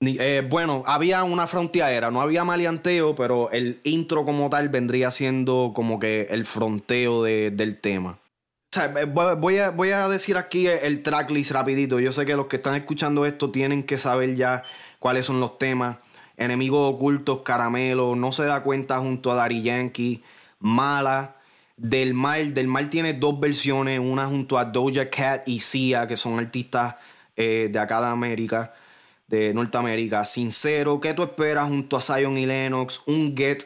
Ni- 0.00 0.16
eh, 0.18 0.46
bueno, 0.48 0.82
había 0.86 1.24
una 1.24 1.46
fronteadera, 1.46 2.10
no 2.10 2.20
había 2.22 2.44
maleanteo, 2.44 3.14
pero 3.14 3.50
el 3.50 3.80
intro 3.84 4.24
como 4.24 4.48
tal 4.48 4.68
vendría 4.70 5.10
siendo 5.10 5.72
como 5.74 5.98
que 5.98 6.22
el 6.30 6.44
fronteo 6.46 7.22
de- 7.22 7.50
del 7.50 7.78
tema. 7.80 8.18
O 8.72 8.72
sea, 8.72 8.86
eh, 8.86 9.04
voy 9.04 9.58
a, 9.58 9.70
voy 9.70 9.90
a 9.90 10.08
decir 10.08 10.36
aquí 10.36 10.66
el 10.68 11.02
tracklist 11.02 11.50
rapidito. 11.50 11.98
Yo 12.00 12.12
sé 12.12 12.24
que 12.24 12.36
los 12.36 12.46
que 12.46 12.56
están 12.56 12.76
escuchando 12.76 13.26
esto 13.26 13.50
tienen 13.50 13.82
que 13.82 13.98
saber 13.98 14.36
ya 14.36 14.62
cuáles 15.00 15.26
son 15.26 15.40
los 15.40 15.58
temas. 15.58 15.98
Enemigos 16.36 16.94
ocultos, 16.94 17.40
Caramelo, 17.42 18.14
No 18.14 18.32
se 18.32 18.44
da 18.44 18.62
cuenta 18.62 18.98
junto 19.00 19.30
a 19.32 19.34
Daddy 19.34 19.62
Yankee, 19.62 20.22
Mala, 20.60 21.36
Del 21.76 22.14
Mal. 22.14 22.54
Del 22.54 22.68
Mal 22.68 22.88
tiene 22.88 23.14
dos 23.14 23.40
versiones, 23.40 23.98
una 23.98 24.26
junto 24.26 24.56
a 24.56 24.64
Doja 24.64 25.08
Cat 25.10 25.48
y 25.48 25.60
Sia, 25.60 26.06
que 26.06 26.16
son 26.16 26.38
artistas 26.38 26.94
eh, 27.36 27.68
de 27.70 27.78
acá 27.78 28.00
de 28.00 28.06
América, 28.06 28.72
de 29.26 29.52
Norteamérica. 29.52 30.24
Sincero, 30.24 31.00
¿qué 31.00 31.14
tú 31.14 31.22
esperas 31.22 31.68
junto 31.68 31.96
a 31.96 32.00
Zion 32.00 32.38
y 32.38 32.46
Lennox? 32.46 33.02
Un 33.06 33.34
Get, 33.36 33.64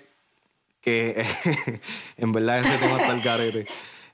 que 0.81 1.27
en 2.17 2.33
verdad 2.33 2.61
ese 2.61 2.79
tema 2.79 3.01
está 3.01 3.13
el 3.13 3.23
carete. 3.23 3.65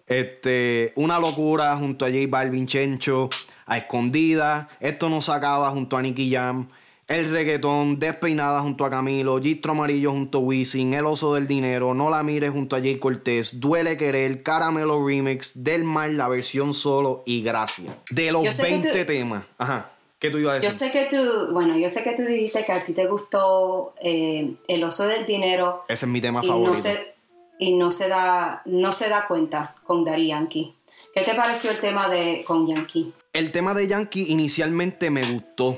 Este, 0.06 0.92
una 0.96 1.20
locura 1.20 1.76
junto 1.76 2.04
a 2.04 2.08
J 2.08 2.22
Balvin 2.28 2.66
Chencho, 2.66 3.30
a 3.66 3.78
Escondida, 3.78 4.68
Esto 4.80 5.08
no 5.08 5.22
se 5.22 5.30
acaba 5.30 5.70
junto 5.70 5.96
a 5.96 6.02
Nicky 6.02 6.32
Jam, 6.32 6.68
El 7.11 7.29
Reggaetón, 7.29 7.99
Despeinada 7.99 8.61
junto 8.61 8.85
a 8.85 8.90
Camilo, 8.90 9.40
Gistro 9.43 9.73
Amarillo 9.73 10.12
junto 10.12 10.38
a 10.38 10.40
Wisin, 10.43 10.95
El 10.95 11.07
Oso 11.07 11.35
del 11.35 11.49
Dinero, 11.49 11.93
No 11.93 12.09
la 12.09 12.23
mires 12.23 12.52
junto 12.52 12.76
a 12.76 12.79
Jay 12.79 13.00
Cortés, 13.00 13.59
Duele 13.59 13.97
Querer, 13.97 14.45
Caramelo 14.45 15.05
Remix, 15.05 15.64
Del 15.64 15.83
Mar, 15.83 16.11
la 16.11 16.29
versión 16.29 16.73
solo 16.73 17.25
y 17.26 17.43
Gracias. 17.43 17.93
De 18.11 18.31
los 18.31 18.45
Yo 18.45 18.52
sé 18.52 18.62
que 18.62 18.69
20 18.71 18.90
tú- 19.00 19.07
temas. 19.07 19.43
Ajá. 19.59 19.90
¿Qué 20.21 20.31
tú 20.31 20.38
ibas 20.38 20.52
a 20.52 20.61
decir? 20.61 20.71
Yo 20.71 20.76
sé 20.76 20.93
que 20.93 21.07
tú, 21.07 21.52
bueno, 21.52 21.76
yo 21.76 21.88
sé 21.88 22.05
que 22.05 22.12
tú 22.14 22.23
dijiste 22.23 22.64
que 22.64 22.73
a 22.73 22.85
ti 22.85 22.93
te 22.93 23.07
gustó 23.07 23.93
eh, 24.05 24.52
El 24.69 24.85
oso 24.85 25.09
del 25.09 25.26
dinero 25.26 25.83
Ese 25.88 26.07
es 26.07 26.12
mi 26.12 26.21
tema 26.21 26.40
y 26.45 26.47
favorito. 26.47 26.71
no 26.71 26.76
se 26.76 27.14
y 27.59 27.75
no 27.76 27.90
se 27.90 28.09
da 28.09 28.62
no 28.67 28.93
se 28.93 29.09
da 29.09 29.26
cuenta 29.26 29.75
con 29.83 30.05
Daddy 30.05 30.29
Yankee. 30.29 30.75
¿Qué 31.12 31.23
te 31.23 31.35
pareció 31.35 31.73
el 31.73 31.81
tema 31.81 32.09
de 32.09 32.45
con 32.47 32.69
Yankee? 32.69 33.12
El 33.33 33.50
tema 33.50 33.75
de 33.75 33.88
Yankee 33.88 34.26
inicialmente 34.29 35.11
me 35.11 35.33
gustó. 35.33 35.76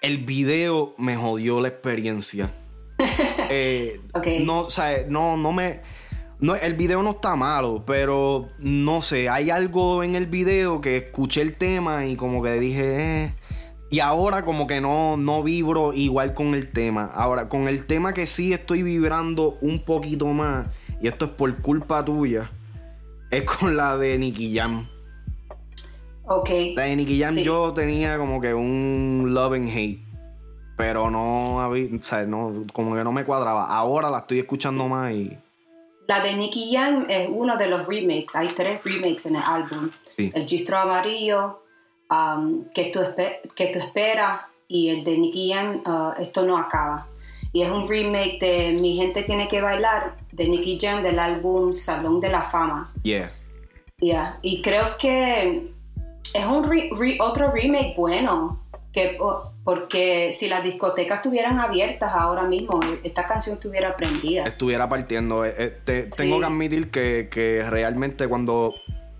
El 0.00 0.18
video 0.18 0.94
me 0.96 1.16
jodió 1.16 1.60
la 1.60 1.68
experiencia. 1.68 2.50
Eh. 3.50 4.00
No, 4.44 4.60
o 4.60 4.70
sea, 4.70 5.06
no, 5.08 5.38
no 5.38 5.52
me. 5.52 5.80
No, 6.38 6.54
el 6.54 6.74
video 6.74 7.02
no 7.02 7.12
está 7.12 7.34
malo, 7.34 7.82
pero 7.86 8.50
no 8.58 9.00
sé, 9.00 9.30
hay 9.30 9.48
algo 9.48 10.02
en 10.02 10.14
el 10.14 10.26
video 10.26 10.82
que 10.82 10.98
escuché 10.98 11.40
el 11.40 11.56
tema 11.56 12.04
y 12.04 12.14
como 12.14 12.42
que 12.42 12.60
dije, 12.60 13.22
eh. 13.24 13.34
Y 13.90 14.00
ahora 14.00 14.44
como 14.44 14.66
que 14.66 14.82
no, 14.82 15.16
no 15.16 15.42
vibro 15.42 15.94
igual 15.94 16.34
con 16.34 16.54
el 16.54 16.70
tema. 16.70 17.06
Ahora, 17.06 17.48
con 17.48 17.68
el 17.68 17.86
tema 17.86 18.12
que 18.12 18.26
sí 18.26 18.52
estoy 18.52 18.82
vibrando 18.82 19.56
un 19.62 19.82
poquito 19.82 20.26
más, 20.26 20.66
y 21.00 21.08
esto 21.08 21.24
es 21.24 21.30
por 21.30 21.56
culpa 21.62 22.04
tuya, 22.04 22.50
es 23.30 23.44
con 23.44 23.76
la 23.78 23.96
de 23.96 24.18
Nicky 24.18 24.54
Jam. 24.54 24.86
Ok. 26.28 26.50
La 26.74 26.82
de 26.82 26.96
Nicky 26.96 27.20
Jam 27.20 27.34
Sí. 27.34 27.42
yo 27.42 27.72
tenía 27.72 28.18
como 28.18 28.40
que 28.40 28.54
un 28.54 29.30
love 29.32 29.54
and 29.54 29.68
hate. 29.68 30.00
Pero 30.76 31.10
no 31.10 31.60
había, 31.60 31.88
o 31.98 32.02
sea, 32.02 32.22
no, 32.24 32.64
como 32.72 32.94
que 32.94 33.02
no 33.02 33.10
me 33.10 33.24
cuadraba. 33.24 33.64
Ahora 33.64 34.10
la 34.10 34.18
estoy 34.18 34.38
escuchando 34.38 34.86
más 34.86 35.12
y. 35.12 35.36
La 36.06 36.20
de 36.20 36.34
Nicky 36.36 36.74
Jam 36.74 37.06
es 37.08 37.28
uno 37.30 37.56
de 37.56 37.66
los 37.66 37.86
remakes. 37.86 38.36
Hay 38.36 38.48
tres 38.54 38.82
remakes 38.84 39.26
en 39.26 39.36
el 39.36 39.42
álbum. 39.42 39.90
Sí. 40.16 40.30
El 40.34 40.46
Gistro 40.46 40.78
Amarillo, 40.78 41.62
um, 42.10 42.64
que, 42.72 42.86
tú 42.86 43.00
que 43.54 43.66
tú 43.66 43.78
esperas, 43.78 44.44
y 44.68 44.88
el 44.88 45.04
de 45.04 45.18
Nicky 45.18 45.52
Jam, 45.52 45.82
uh, 45.84 46.20
Esto 46.20 46.44
no 46.44 46.56
acaba. 46.56 47.08
Y 47.52 47.62
es 47.62 47.70
un 47.70 47.88
remake 47.88 48.38
de 48.40 48.76
Mi 48.80 48.96
gente 48.96 49.22
tiene 49.22 49.48
que 49.48 49.60
bailar, 49.60 50.16
de 50.32 50.48
Nicky 50.48 50.78
Jam, 50.80 51.02
del 51.02 51.18
álbum 51.18 51.72
Salón 51.72 52.20
de 52.20 52.28
la 52.28 52.42
Fama. 52.42 52.92
Yeah. 53.02 53.30
Yeah. 54.00 54.38
Y 54.42 54.62
creo 54.62 54.96
que 54.98 55.72
es 56.34 56.46
un 56.46 56.64
re- 56.64 56.90
re- 56.96 57.18
otro 57.20 57.50
remake 57.50 57.94
bueno, 57.96 58.62
que 58.92 59.10
que 59.10 59.18
porque 59.64 60.32
si 60.32 60.48
las 60.48 60.62
discotecas 60.64 61.18
estuvieran 61.18 61.58
abiertas 61.60 62.14
ahora 62.14 62.44
mismo, 62.44 62.80
esta 63.04 63.26
canción 63.26 63.56
estuviera 63.56 63.96
prendida. 63.96 64.44
Estuviera 64.44 64.88
partiendo. 64.88 65.44
Eh, 65.44 65.76
tengo 65.84 66.40
que 66.40 66.46
admitir 66.46 66.90
que, 66.90 67.28
que 67.30 67.62
realmente 67.68 68.26
cuando 68.26 68.74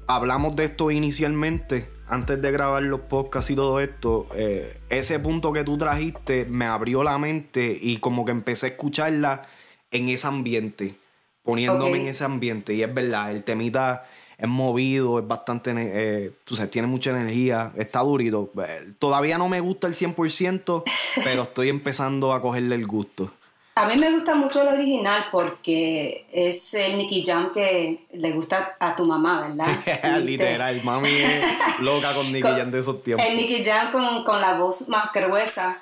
hablamos 0.06 0.56
de 0.56 0.64
esto 0.64 0.90
inicialmente, 0.90 1.90
antes 2.08 2.40
de 2.40 2.50
grabar 2.50 2.82
los 2.82 3.00
podcasts 3.00 3.50
y 3.50 3.56
todo 3.56 3.78
esto, 3.80 4.26
eh, 4.34 4.80
ese 4.88 5.18
punto 5.20 5.52
que 5.52 5.64
tú 5.64 5.76
trajiste 5.76 6.46
me 6.46 6.64
abrió 6.64 7.04
la 7.04 7.18
mente 7.18 7.76
y 7.78 7.98
como 7.98 8.24
que 8.24 8.32
empecé 8.32 8.66
a 8.66 8.68
escucharla 8.70 9.42
en 9.90 10.08
ese 10.08 10.26
ambiente, 10.26 10.94
poniéndome 11.42 12.00
en 12.00 12.06
ese 12.08 12.24
ambiente. 12.24 12.72
Y 12.72 12.82
es 12.82 12.94
verdad, 12.94 13.32
el 13.32 13.44
temita 13.44 14.06
es 14.38 14.48
movido, 14.48 15.18
es 15.18 15.26
bastante, 15.26 15.72
eh, 15.76 16.32
tú 16.44 16.54
sabes, 16.54 16.70
tiene 16.70 16.86
mucha 16.86 17.10
energía, 17.10 17.72
está 17.76 18.00
durito. 18.00 18.52
Eh, 18.64 18.92
todavía 19.00 19.36
no 19.36 19.48
me 19.48 19.60
gusta 19.60 19.88
el 19.88 19.94
100%, 19.94 20.84
pero 21.24 21.42
estoy 21.42 21.68
empezando 21.68 22.32
a 22.32 22.40
cogerle 22.40 22.76
el 22.76 22.86
gusto. 22.86 23.32
A 23.74 23.86
mí 23.86 23.96
me 23.96 24.10
gusta 24.12 24.34
mucho 24.34 24.62
el 24.62 24.68
original 24.68 25.26
porque 25.30 26.26
es 26.32 26.74
el 26.74 26.96
Nicky 26.98 27.22
Jam 27.24 27.52
que 27.52 28.06
le 28.12 28.32
gusta 28.32 28.76
a 28.80 28.94
tu 28.94 29.04
mamá, 29.06 29.40
¿verdad? 29.40 30.20
Literal, 30.24 30.80
mami 30.82 31.08
es 31.08 31.44
loca 31.80 32.12
con 32.12 32.32
Nicky 32.32 32.48
Jam 32.48 32.70
de 32.70 32.78
esos 32.78 33.02
tiempos. 33.02 33.24
El 33.26 33.36
Nicky 33.36 33.62
Jam 33.62 33.92
con, 33.92 34.24
con 34.24 34.40
la 34.40 34.54
voz 34.54 34.88
más 34.88 35.12
gruesa, 35.12 35.80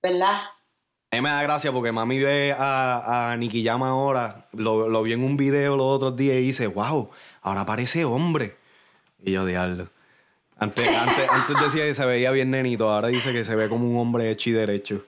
¿verdad? 0.00 0.42
A 1.14 1.16
mí 1.16 1.22
me 1.22 1.28
da 1.28 1.44
gracia 1.44 1.70
porque 1.70 1.92
mami 1.92 2.18
ve 2.18 2.52
a, 2.58 3.30
a 3.30 3.36
Nicky 3.36 3.68
ahora, 3.68 4.48
lo, 4.52 4.88
lo, 4.88 5.04
vi 5.04 5.12
en 5.12 5.22
un 5.22 5.36
video 5.36 5.76
los 5.76 5.86
otros 5.86 6.16
días 6.16 6.38
y 6.38 6.40
dice, 6.40 6.66
wow, 6.66 7.08
ahora 7.42 7.64
parece 7.64 8.04
hombre. 8.04 8.56
Y 9.22 9.30
yo, 9.30 9.46
diablo. 9.46 9.88
Antes, 10.58 10.88
antes, 10.88 11.30
antes 11.30 11.60
decía 11.60 11.84
que 11.84 11.94
se 11.94 12.04
veía 12.04 12.32
bien 12.32 12.50
nenito, 12.50 12.90
ahora 12.90 13.06
dice 13.06 13.32
que 13.32 13.44
se 13.44 13.54
ve 13.54 13.68
como 13.68 13.88
un 13.88 13.96
hombre 13.96 14.28
hecho 14.28 14.50
y 14.50 14.54
derecho. 14.54 15.04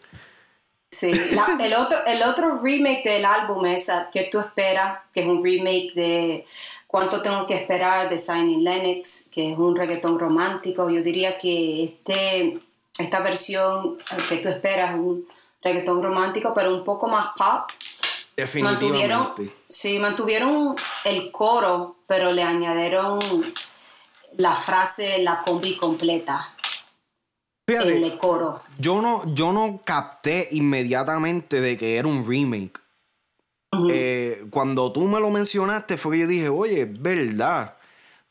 Sí, 0.93 1.11
el, 1.59 1.75
otro, 1.75 1.99
el 2.07 2.23
otro 2.23 2.57
remake 2.63 3.03
del 3.03 3.25
álbum 3.25 3.67
es 3.67 3.91
¿Qué 4.13 4.29
tú 4.31 4.39
esperas? 4.39 5.01
Que 5.13 5.23
es 5.23 5.27
un 5.27 5.43
remake 5.43 5.93
de 5.97 6.47
¿Cuánto 6.87 7.21
tengo 7.21 7.45
que 7.47 7.55
esperar? 7.55 8.09
de 8.09 8.17
Signing 8.17 8.63
Lennox, 8.63 9.29
que 9.33 9.51
es 9.51 9.59
un 9.59 9.75
reggaetón 9.75 10.21
romántico. 10.21 10.89
Yo 10.89 11.03
diría 11.03 11.35
que 11.35 11.83
este, 11.83 12.61
esta 12.97 13.19
versión 13.19 13.99
que 14.29 14.37
tú 14.37 14.49
esperas 14.49 14.95
es 14.95 15.01
un 15.01 15.27
reggaetón 15.67 16.03
romántico, 16.03 16.53
pero 16.55 16.75
un 16.75 16.85
poco 16.85 17.09
más 17.09 17.29
pop. 17.37 17.71
Definitivamente. 18.37 18.85
Mantuvieron, 18.87 19.53
sí, 19.69 19.99
mantuvieron 19.99 20.77
el 21.05 21.31
coro, 21.31 21.97
pero 22.07 22.33
le 22.33 22.43
añadieron 22.43 23.19
la 24.37 24.55
frase, 24.55 25.19
la 25.23 25.43
combi 25.43 25.77
completa. 25.77 26.53
Fíjate, 27.67 27.97
el 27.97 28.17
coro. 28.19 28.63
Yo 28.79 29.01
no, 29.01 29.23
yo 29.35 29.53
no 29.53 29.81
capté 29.85 30.49
inmediatamente 30.53 31.61
de 31.61 31.77
que 31.77 31.97
era 31.97 32.07
un 32.07 32.29
remake. 32.29 32.81
Eh, 33.91 34.47
cuando 34.51 34.93
tú 34.93 35.03
me 35.03 35.21
lo 35.21 35.31
mencionaste 35.31 35.97
fue 35.97 36.17
que 36.17 36.21
yo 36.23 36.27
dije, 36.29 36.49
oye, 36.49 36.85
verdad. 36.85 37.76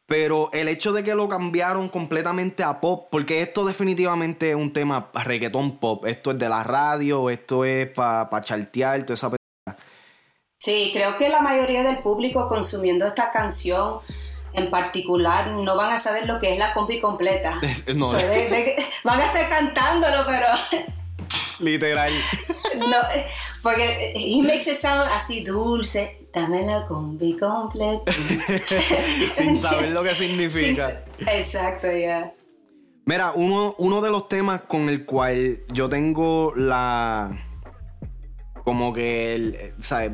Pero 0.08 0.50
el 0.54 0.68
hecho 0.68 0.94
de 0.94 1.04
que 1.04 1.16
lo 1.16 1.28
cambiaron 1.28 1.90
completamente 1.90 2.64
a 2.64 2.80
pop, 2.80 3.08
porque 3.10 3.42
esto 3.42 3.66
definitivamente 3.66 4.52
es 4.52 4.56
un 4.56 4.72
tema 4.72 5.10
reggaetón 5.14 5.80
pop. 5.80 6.06
Esto 6.06 6.32
es 6.32 6.40
de 6.40 6.48
la 6.48 6.64
radio, 6.64 7.30
esto 7.30 7.66
es 7.66 7.90
para 7.90 8.30
pa 8.30 8.42
chartear, 8.42 9.02
toda 9.04 9.16
esa 9.16 9.32
Sí, 10.60 10.92
creo 10.94 11.18
que 11.18 11.30
la 11.30 11.42
mayoría 11.42 11.84
del 11.84 12.00
público 12.00 12.48
consumiendo 12.48 13.06
esta 13.06 13.30
canción 13.32 14.00
en 14.54 14.70
particular 14.70 15.52
no 15.52 15.76
van 15.76 15.92
a 15.92 16.00
saber 16.00 16.26
lo 16.26 16.40
que 16.40 16.54
es 16.54 16.58
la 16.58 16.74
combi 16.74 17.00
completa. 17.00 17.60
No. 17.96 18.12
van 19.04 19.20
a 19.20 19.26
estar 19.26 19.50
cantándolo, 19.50 20.26
pero... 20.26 20.48
Literal. 21.60 22.12
no, 22.90 22.98
porque 23.62 24.14
he 24.16 24.42
makes 24.42 24.70
it 24.70 24.78
sound 24.78 25.10
así 25.12 25.44
dulce. 25.44 26.20
Dame 26.34 26.66
la 26.66 26.84
combi 26.86 27.38
completa. 27.38 28.12
Sin 29.34 29.56
saber 29.56 29.92
lo 29.92 30.04
que 30.04 30.14
significa. 30.14 31.06
exacto, 31.20 31.88
ya. 31.92 32.34
Mira, 33.06 33.32
uno, 33.36 33.76
uno 33.78 34.02
de 34.02 34.10
los 34.10 34.28
temas 34.28 34.62
con 34.62 34.90
el 34.90 35.06
cual 35.06 35.62
yo 35.72 35.88
tengo 35.88 36.54
la... 36.56 37.40
Como 38.64 38.92
que, 38.94 39.36
el, 39.36 39.74
¿sabes? 39.80 40.12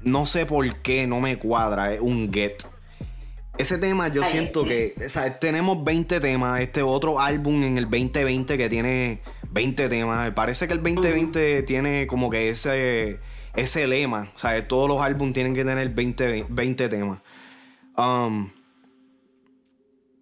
No 0.00 0.26
sé 0.26 0.46
por 0.46 0.82
qué 0.82 1.06
no 1.06 1.20
me 1.20 1.38
cuadra, 1.38 1.92
es 1.92 2.00
un 2.00 2.32
get. 2.32 2.64
Ese 3.58 3.76
tema 3.76 4.08
yo 4.08 4.22
siento 4.22 4.64
que, 4.64 4.94
o 4.98 5.32
tenemos 5.38 5.84
20 5.84 6.20
temas, 6.20 6.62
este 6.62 6.82
otro 6.82 7.20
álbum 7.20 7.62
en 7.62 7.76
el 7.76 7.84
2020 7.84 8.56
que 8.56 8.68
tiene 8.70 9.20
20 9.52 9.88
temas, 9.88 10.30
parece 10.32 10.66
que 10.66 10.72
el 10.72 10.82
2020 10.82 11.62
tiene 11.62 12.06
como 12.06 12.30
que 12.30 12.48
ese, 12.48 13.20
ese 13.54 13.86
lema, 13.86 14.28
o 14.34 14.38
sea, 14.38 14.66
todos 14.66 14.88
los 14.88 15.00
álbumes 15.02 15.34
tienen 15.34 15.54
que 15.54 15.64
tener 15.64 15.88
20, 15.90 16.46
20 16.48 16.88
temas. 16.88 17.18
Um, 17.96 18.48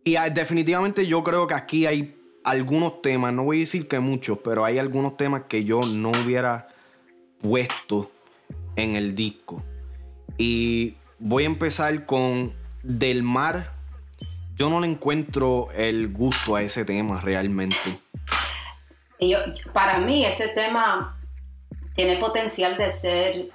y 0.05 0.17
definitivamente 0.33 1.07
yo 1.07 1.23
creo 1.23 1.47
que 1.47 1.55
aquí 1.55 1.87
hay 1.87 2.17
algunos 2.43 3.03
temas, 3.03 3.33
no 3.33 3.45
voy 3.45 3.59
a 3.59 3.61
decir 3.61 3.87
que 3.87 4.01
muchos, 4.01 4.39
pero 4.39 4.65
hay 4.65 4.79
algunos 4.79 5.17
temas 5.17 5.43
que 5.49 5.65
yo 5.65 5.81
no 5.95 6.11
hubiera 6.11 6.69
puesto 7.41 8.11
en 8.77 8.97
el 8.97 9.15
disco. 9.15 9.63
Y 10.39 10.97
voy 11.19 11.45
a 11.45 11.47
empezar 11.47 12.07
con 12.07 12.53
del 12.83 13.23
mar, 13.23 13.73
yo 14.57 14.71
no 14.71 14.81
le 14.81 14.89
encuentro 14.89 15.69
el 15.73 16.09
gusto 16.13 16.57
a 16.57 16.63
ese 16.63 16.85
tema 16.85 17.21
realmente. 17.21 17.99
Yo, 19.21 19.39
para 19.73 19.99
mí 19.99 20.25
ese 20.25 20.49
tema 20.49 21.19
tiene 21.95 22.17
potencial 22.17 22.77
de 22.77 22.89
ser 22.89 23.51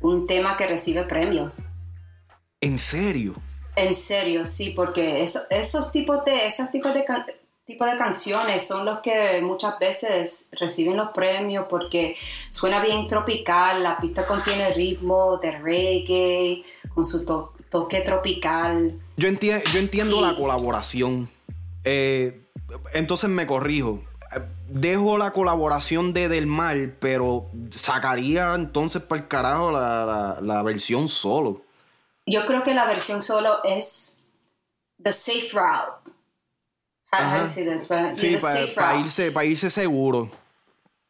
un 0.00 0.26
tema 0.26 0.56
que 0.56 0.66
recibe 0.66 1.04
premio. 1.04 1.52
¿En 2.60 2.78
serio? 2.78 3.34
En 3.76 3.94
serio, 3.94 4.44
sí, 4.46 4.72
porque 4.74 5.22
esos 5.22 5.92
tipos 5.92 6.24
de, 6.24 6.46
esos 6.46 6.70
tipos 6.70 6.94
de, 6.94 7.04
tipo 7.64 7.84
de 7.84 7.96
canciones 7.96 8.66
son 8.66 8.84
los 8.84 9.00
que 9.00 9.40
muchas 9.42 9.78
veces 9.78 10.50
reciben 10.52 10.96
los 10.96 11.10
premios 11.10 11.66
porque 11.68 12.16
suena 12.48 12.80
bien 12.80 13.06
tropical, 13.06 13.82
la 13.82 13.98
pista 13.98 14.26
contiene 14.26 14.70
ritmo 14.70 15.38
de 15.38 15.50
reggae, 15.50 16.62
con 16.94 17.04
su 17.04 17.24
toque 17.24 17.54
toque 17.74 18.02
tropical. 18.02 19.00
Yo, 19.16 19.28
yo 19.28 19.80
entiendo 19.80 20.20
la 20.20 20.36
colaboración. 20.36 21.28
Eh, 21.82 22.46
entonces 22.92 23.28
me 23.28 23.48
corrijo. 23.48 24.00
Dejo 24.68 25.18
la 25.18 25.32
colaboración 25.32 26.12
de 26.12 26.28
Del 26.28 26.46
Mar, 26.46 26.96
pero 26.98 27.50
sacaría 27.70 28.54
entonces 28.54 29.02
para 29.02 29.20
el 29.20 29.28
carajo 29.28 29.70
la, 29.70 30.62
versión 30.64 31.08
solo. 31.08 31.62
Yo 32.26 32.46
creo 32.46 32.62
que 32.62 32.74
la 32.74 32.86
versión 32.86 33.22
solo 33.22 33.62
es 33.64 34.22
the 35.02 35.12
safe 35.12 35.50
route. 35.52 36.04
Sí, 38.16 38.36
para, 38.74 38.98
irse, 38.98 39.30
para 39.30 39.44
irse 39.44 39.70
seguro. 39.70 40.28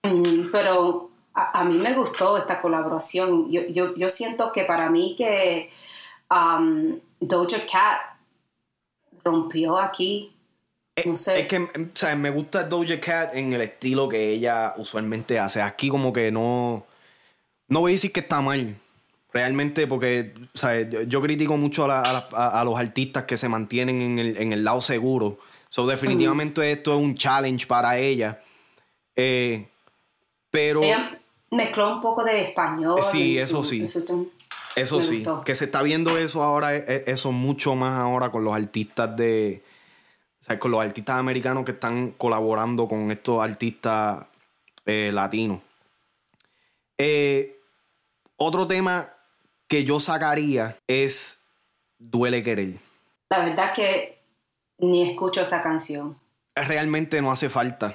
Mm, 0.02 0.50
pero 0.52 1.10
a, 1.32 1.64
mí 1.64 1.78
me 1.78 1.94
gustó 1.94 2.36
esta 2.36 2.60
colaboración. 2.60 3.50
Yo, 3.50 3.62
yo, 3.68 3.94
yo 3.94 4.08
siento 4.08 4.52
que 4.52 4.64
para 4.64 4.90
mí 4.90 5.14
que 5.16 5.70
um, 6.30 6.98
Doja 7.20 7.58
Cat 7.70 8.18
rompió 9.24 9.78
aquí. 9.78 10.33
Eh, 10.96 11.02
no 11.06 11.16
sé. 11.16 11.40
Es 11.40 11.46
que 11.48 11.58
o 11.58 12.16
me 12.16 12.30
gusta 12.30 12.64
Doja 12.64 13.00
Cat 13.00 13.34
en 13.34 13.52
el 13.52 13.60
estilo 13.60 14.08
que 14.08 14.30
ella 14.30 14.74
usualmente 14.76 15.38
hace. 15.38 15.62
Aquí 15.62 15.88
como 15.88 16.12
que 16.12 16.30
no... 16.30 16.86
No 17.68 17.80
voy 17.80 17.92
a 17.92 17.94
decir 17.94 18.12
que 18.12 18.20
está 18.20 18.40
mal. 18.40 18.76
Realmente 19.32 19.86
porque 19.86 20.32
yo, 21.08 21.20
critico 21.20 21.56
mucho 21.56 21.86
a, 21.90 22.62
los 22.64 22.78
artistas 22.78 23.24
que 23.24 23.36
se 23.36 23.48
mantienen 23.48 24.18
en 24.18 24.52
el, 24.52 24.62
lado 24.62 24.80
seguro. 24.80 25.38
So, 25.68 25.86
definitivamente 25.86 26.70
esto 26.70 26.94
es 26.96 27.02
un 27.02 27.16
challenge 27.16 27.66
para 27.66 27.98
ella. 27.98 28.40
Eh, 29.16 29.66
pero... 30.50 30.84
Ella 30.84 31.18
mezcló 31.50 31.94
un 31.94 32.00
poco 32.00 32.22
de 32.22 32.42
español. 32.42 33.00
Sí, 33.02 33.36
eso 33.36 33.64
sí. 33.64 33.82
Eso 34.76 35.00
sí, 35.00 35.22
que 35.44 35.54
se 35.54 35.66
está 35.66 35.82
viendo 35.82 36.18
eso 36.18 36.42
ahora, 36.42 36.74
e, 36.74 36.84
e, 36.86 37.04
eso 37.06 37.30
mucho 37.30 37.76
más 37.76 37.98
ahora 37.98 38.30
con 38.30 38.42
los 38.42 38.54
artistas 38.54 39.16
de. 39.16 39.62
Sea, 40.44 40.58
con 40.58 40.72
los 40.72 40.84
artistas 40.84 41.16
americanos 41.16 41.64
que 41.64 41.72
están 41.72 42.10
colaborando 42.10 42.86
con 42.86 43.10
estos 43.10 43.42
artistas 43.42 44.26
eh, 44.84 45.10
latinos. 45.10 45.62
Eh, 46.98 47.58
otro 48.36 48.66
tema 48.66 49.10
que 49.66 49.84
yo 49.84 50.00
sacaría 50.00 50.76
es 50.86 51.44
Duele 51.98 52.42
Querer. 52.42 52.74
La 53.30 53.38
verdad 53.38 53.72
que 53.72 54.18
ni 54.80 55.10
escucho 55.10 55.40
esa 55.40 55.62
canción. 55.62 56.18
Realmente 56.54 57.22
no 57.22 57.32
hace 57.32 57.48
falta. 57.48 57.94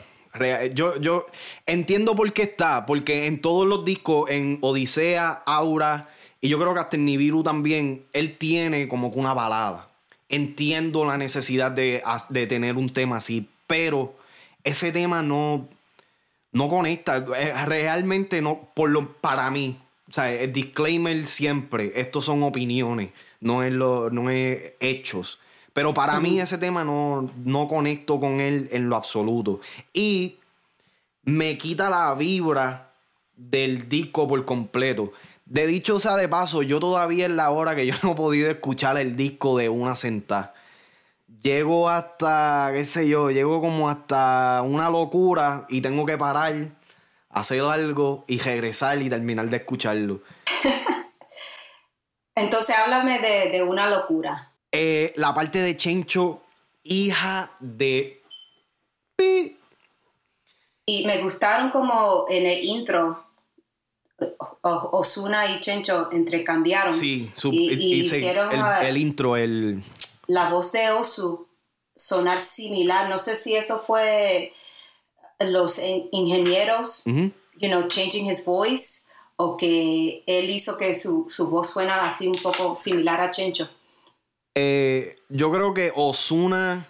Yo, 0.73 0.99
yo 0.99 1.27
entiendo 1.67 2.15
por 2.15 2.33
qué 2.33 2.41
está, 2.41 2.87
porque 2.87 3.27
en 3.27 3.41
todos 3.41 3.67
los 3.67 3.85
discos, 3.85 4.27
en 4.31 4.57
Odisea, 4.61 5.43
Aura, 5.45 6.09
y 6.41 6.49
yo 6.49 6.57
creo 6.57 6.73
que 6.73 6.79
hasta 6.79 6.97
en 6.97 7.05
Nibiru 7.05 7.43
también, 7.43 8.07
él 8.11 8.39
tiene 8.39 8.87
como 8.87 9.11
que 9.11 9.19
una 9.19 9.35
balada. 9.35 9.88
Entiendo 10.29 11.05
la 11.05 11.17
necesidad 11.17 11.71
de, 11.71 12.01
tener 12.47 12.75
un 12.77 12.89
tema 12.89 13.17
así, 13.17 13.49
pero 13.67 14.15
ese 14.63 14.91
tema 14.91 15.21
no, 15.23 15.67
no 16.51 16.67
conecta. 16.67 17.19
Realmente 17.65 18.41
no, 18.41 18.69
por 18.73 18.89
lo, 18.89 19.13
para 19.13 19.49
mí. 19.49 19.77
O 20.07 20.11
sea, 20.13 20.31
el 20.31 20.51
disclaimer 20.51 21.25
siempre, 21.25 21.91
estos 21.95 22.25
son 22.25 22.41
opiniones, 22.43 23.09
no 23.41 23.63
es, 23.63 23.71
lo, 23.71 24.09
no 24.09 24.29
es 24.29 24.73
hechos. 24.79 25.39
Pero 25.73 25.93
para 25.93 26.19
mí 26.19 26.39
ese 26.39 26.57
tema 26.57 26.83
no, 26.83 27.29
no 27.43 27.67
conecto 27.67 28.19
con 28.19 28.39
él 28.39 28.69
en 28.71 28.89
lo 28.89 28.95
absoluto. 28.95 29.61
Y 29.93 30.37
me 31.23 31.57
quita 31.57 31.89
la 31.89 32.13
vibra 32.15 32.91
del 33.35 33.87
disco 33.87 34.27
por 34.27 34.43
completo. 34.45 35.13
De 35.49 35.65
dicho 35.65 35.99
sea 35.99 36.15
de 36.15 36.29
paso, 36.29 36.61
yo 36.61 36.79
todavía 36.79 37.25
es 37.25 37.31
la 37.31 37.49
hora 37.49 37.75
que 37.75 37.87
yo 37.87 37.95
no 38.03 38.11
he 38.11 38.15
podido 38.15 38.51
escuchar 38.51 38.97
el 38.99 39.15
disco 39.15 39.57
de 39.57 39.67
una 39.67 39.95
sentada. 39.95 40.53
Llego 41.41 41.89
hasta, 41.89 42.69
qué 42.71 42.85
sé 42.85 43.09
yo, 43.09 43.31
llego 43.31 43.59
como 43.59 43.89
hasta 43.89 44.61
una 44.63 44.91
locura 44.91 45.65
y 45.67 45.81
tengo 45.81 46.05
que 46.05 46.19
parar, 46.19 46.53
hacer 47.29 47.61
algo 47.61 48.25
y 48.27 48.37
regresar 48.37 49.01
y 49.01 49.09
terminar 49.09 49.49
de 49.49 49.57
escucharlo. 49.57 50.21
Entonces 52.35 52.75
háblame 52.75 53.17
de, 53.17 53.63
una 53.63 53.89
locura. 53.89 54.53
Eh, 54.71 55.13
la 55.15 55.33
parte 55.33 55.59
de 55.61 55.75
Chencho, 55.75 56.43
hija 56.83 57.49
de... 57.59 58.21
Y 60.85 61.05
me 61.07 61.17
gustaron 61.23 61.71
como 61.71 62.25
en 62.29 62.45
el 62.45 62.63
intro, 62.63 63.28
Osuna 64.61 65.51
y 65.51 65.59
Chencho 65.59 66.09
entrecambiaron. 66.11 66.93
Sí, 66.93 67.31
y, 67.51 67.99
hicieron 67.99 68.49
el, 68.81 68.97
intro, 68.97 69.37
el... 69.37 69.83
La 70.27 70.49
voz 70.49 70.71
de 70.71 70.91
Osu 70.91 71.47
sonar 71.95 72.39
similar. 72.39 73.09
No 73.09 73.17
sé 73.17 73.35
si 73.35 73.55
eso 73.55 73.79
fue 73.79 74.53
los 75.39 75.79
ingenieros, 76.11 77.03
you 77.05 77.67
know, 77.67 77.87
changing 77.87 78.29
his 78.29 78.45
voice, 78.45 79.09
o 79.37 79.57
que 79.57 80.23
él 80.27 80.49
hizo 80.49 80.77
que 80.77 80.93
su, 80.93 81.27
voz 81.49 81.69
suena 81.69 82.05
así 82.05 82.27
un 82.27 82.35
poco 82.35 82.75
similar 82.75 83.21
a 83.21 83.31
Chencho. 83.31 83.69
Eh, 84.55 85.15
yo 85.29 85.51
creo 85.51 85.73
que 85.73 85.93
Osuna 85.95 86.85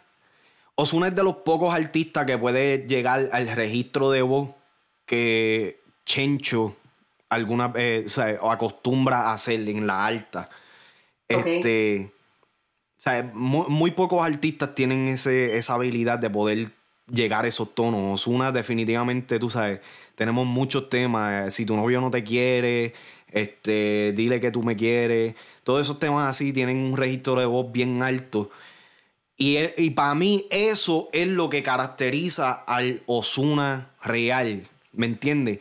Osuna 0.79 1.09
es 1.09 1.15
de 1.15 1.23
los 1.23 1.35
pocos 1.37 1.73
artistas 1.73 2.25
que 2.25 2.37
puede 2.37 2.87
llegar 2.87 3.29
al 3.33 3.47
registro 3.49 4.11
de 4.11 4.21
voz 4.21 4.49
que 5.05 5.81
Chencho 6.05 6.73
alguna 7.29 7.71
eh, 7.75 8.05
o 8.41 8.51
acostumbra 8.51 9.29
a 9.29 9.33
hacer 9.33 9.67
en 9.69 9.87
la 9.87 10.05
alta. 10.05 10.49
Este, 11.27 12.11
muy, 13.33 13.91
pocos 13.91 14.25
artistas 14.25 14.73
tienen 14.75 15.07
ese, 15.09 15.57
esa 15.57 15.75
habilidad 15.75 16.19
de 16.19 16.29
poder 16.29 16.71
llegar 17.11 17.45
a 17.45 17.47
esos 17.47 17.73
tonos. 17.73 18.21
Osuna 18.21 18.51
definitivamente, 18.51 19.39
tú 19.39 19.49
sabes, 19.49 19.79
tenemos 20.15 20.45
muchos 20.45 20.89
temas. 20.89 21.47
Eh, 21.47 21.51
si 21.51 21.65
tu 21.65 21.75
novio 21.75 22.01
no 22.01 22.11
te 22.11 22.23
quiere, 22.23 22.93
este, 23.31 24.13
dile 24.15 24.39
que 24.39 24.51
tú 24.51 24.63
me 24.63 24.75
quieres. 24.75 25.35
Todos 25.63 25.85
esos 25.85 25.99
temas 25.99 26.29
así 26.29 26.51
tienen 26.51 26.77
un 26.77 26.97
registro 26.97 27.39
de 27.39 27.45
voz 27.45 27.71
bien 27.71 28.01
alto. 28.01 28.49
Y, 29.41 29.91
para 29.91 30.15
mí 30.15 30.47
eso 30.51 31.07
es 31.13 31.27
lo 31.27 31.49
que 31.49 31.63
caracteriza 31.63 32.51
al 32.51 33.03
Osuna 33.05 33.91
real, 34.03 34.67
¿me 34.91 35.05
entiendes? 35.05 35.59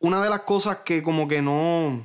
Una 0.00 0.22
de 0.22 0.30
las 0.30 0.40
cosas 0.40 0.78
que 0.78 1.02
como 1.02 1.28
que 1.28 1.42
no, 1.42 2.04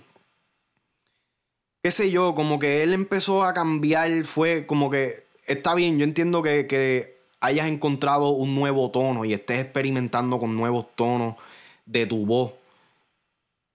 qué 1.84 1.92
sé 1.92 2.12
yo, 2.12 2.36
como 2.36 2.60
que 2.60 2.84
él 2.84 2.94
empezó 2.94 3.44
a 3.44 3.54
cambiar 3.54 4.26
fue 4.26 4.66
como 4.66 4.90
que, 4.90 5.26
está 5.46 5.76
bien, 5.76 5.98
yo 5.98 6.04
entiendo 6.04 6.42
que, 6.42 6.68
que 6.68 7.22
hayas 7.40 7.68
encontrado 7.68 8.30
un 8.30 8.56
nuevo 8.56 8.92
tono 8.92 9.26
y 9.26 9.34
estés 9.34 9.60
experimentando 9.60 10.40
con 10.40 10.56
nuevos 10.56 10.96
tonos 10.96 11.36
de 11.86 12.06
tu 12.06 12.26
voz. 12.26 12.54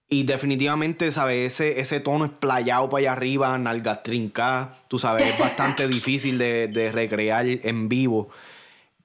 Y 0.09 0.23
definitivamente, 0.23 1.11
¿sabes? 1.11 1.53
Ese, 1.53 1.81
ese 1.81 1.99
tono 1.99 2.25
esplayado 2.25 2.89
para 2.89 2.99
allá 2.99 3.11
arriba, 3.11 3.57
nalgas 3.57 4.03
trincadas, 4.03 4.69
tú 4.87 4.97
sabes, 4.97 5.29
es 5.29 5.37
bastante 5.37 5.87
difícil 5.89 6.37
de, 6.37 6.91
recrear 6.93 7.45
en 7.45 7.89
vivo. 7.89 8.29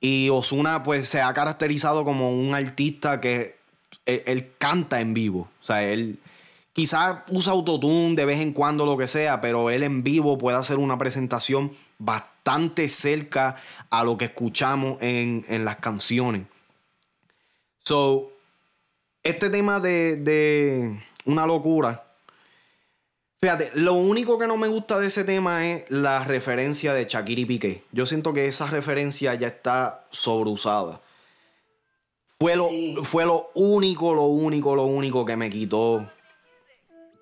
Y 0.00 0.30
Osuna, 0.30 0.84
pues, 0.84 1.08
se 1.08 1.20
ha 1.20 1.32
caracterizado 1.34 2.04
como 2.04 2.30
un 2.30 2.54
artista 2.54 3.20
que 3.20 3.56
él, 4.06 4.52
canta 4.58 5.00
en 5.00 5.14
vivo. 5.14 5.48
O 5.60 5.64
sea, 5.64 5.84
él 5.84 6.18
quizás 6.72 7.18
usa 7.30 7.52
autotune 7.52 8.14
de 8.14 8.24
vez 8.24 8.40
en 8.40 8.52
cuando, 8.52 8.86
lo 8.86 8.96
que 8.96 9.08
sea, 9.08 9.40
pero 9.40 9.70
él 9.70 9.82
en 9.82 10.02
vivo 10.02 10.38
puede 10.38 10.56
hacer 10.56 10.78
una 10.78 10.98
presentación 10.98 11.72
bastante 11.98 12.88
cerca 12.88 13.56
a 13.90 14.04
lo 14.04 14.16
que 14.16 14.26
escuchamos 14.26 15.00
en, 15.00 15.44
en 15.48 15.64
las 15.64 15.76
canciones. 15.76 16.46
So, 17.80 18.32
este 19.22 19.50
tema 19.50 19.80
de, 19.80 20.98
una 21.24 21.46
locura. 21.46 22.04
Fíjate, 23.40 23.70
lo 23.74 23.94
único 23.94 24.38
que 24.38 24.46
no 24.46 24.56
me 24.56 24.68
gusta 24.68 24.98
de 24.98 25.08
ese 25.08 25.24
tema 25.24 25.66
es 25.66 25.90
la 25.90 26.24
referencia 26.24 26.94
de 26.94 27.06
Shakira 27.06 27.40
y 27.40 27.46
Piqué. 27.46 27.84
Yo 27.90 28.06
siento 28.06 28.32
que 28.32 28.46
esa 28.46 28.66
referencia 28.66 29.34
ya 29.34 29.48
está 29.48 30.06
sobreusada. 30.10 31.00
Fue 32.42 32.56
lo, 32.56 33.04
fue 33.04 33.24
lo 33.24 33.50
único, 33.54 34.14
lo 34.14 34.24
único, 34.24 34.74
lo 34.74 34.82
único 34.82 35.24
que 35.24 35.36
me 35.36 35.48
quitó. 35.48 36.04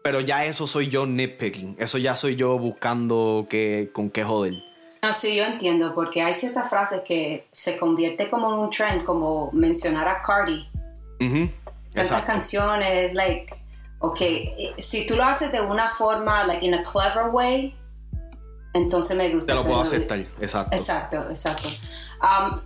Pero 0.03 0.21
ya 0.21 0.47
eso 0.47 0.67
soy 0.67 0.89
yo 0.89 1.05
nitpicking. 1.05 1.77
Eso 1.79 1.99
ya 1.99 2.17
soy 2.17 2.37
yo 2.37 2.59
buscando 2.59 3.47
que, 3.51 3.91
con 3.93 4.09
qué 4.09 4.25
joder. 4.25 4.55
No, 5.03 5.13
sí, 5.13 5.37
yo 5.37 5.45
entiendo, 5.45 5.95
porque 5.95 6.23
hay 6.23 6.33
ciertas 6.33 6.71
frases 6.71 7.03
que 7.07 7.47
se 7.53 7.79
convierte 7.79 8.31
como 8.31 8.53
en 8.53 8.61
un 8.61 8.71
trend, 8.71 9.05
como 9.05 9.51
mencionar 9.53 10.09
a 10.09 10.23
Cardi 10.23 10.67
tantas 11.95 12.23
canciones, 12.23 13.15
like, 13.15 13.55
ok, 13.99 14.21
si 14.79 15.07
tú 15.07 15.17
lo 15.17 15.25
haces 15.25 15.53
de 15.53 15.61
una 15.61 15.89
forma, 15.89 16.45
like, 16.47 16.65
in 16.65 16.75
a 16.75 16.83
clever 16.83 17.31
way, 17.31 17.75
entonces 18.75 19.17
me 19.17 19.29
gusta. 19.31 19.47
Te 19.47 19.55
lo 19.55 19.65
puedo 19.65 19.81
aceptar, 19.81 20.21
exacto. 20.41 20.77
Exacto, 20.77 21.27
exacto. 21.29 21.69
Um, 22.23 22.61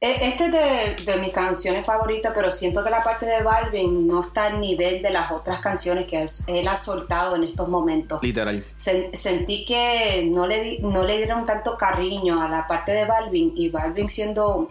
este 0.00 0.46
es 0.46 1.04
de, 1.04 1.16
mis 1.18 1.30
canciones 1.30 1.84
favoritas, 1.84 2.32
pero 2.34 2.50
siento 2.50 2.82
que 2.82 2.88
la 2.88 3.04
parte 3.04 3.26
de 3.26 3.42
Balvin 3.42 4.06
no 4.06 4.20
está 4.20 4.46
al 4.46 4.58
nivel 4.58 5.02
de 5.02 5.10
las 5.10 5.30
otras 5.30 5.60
canciones 5.60 6.06
que 6.06 6.24
él, 6.48 6.68
ha 6.68 6.76
soltado 6.76 7.36
en 7.36 7.44
estos 7.44 7.68
momentos. 7.68 8.22
Literal. 8.22 8.64
sentí 8.74 9.64
que 9.66 10.26
no 10.30 10.46
le, 10.46 10.78
no 10.80 11.04
le 11.04 11.18
dieron 11.18 11.44
tanto 11.44 11.76
cariño 11.76 12.42
a 12.42 12.48
la 12.48 12.66
parte 12.66 12.92
de 12.92 13.04
Balvin 13.04 13.52
y 13.54 13.68
Balvin 13.68 14.08
siendo 14.08 14.70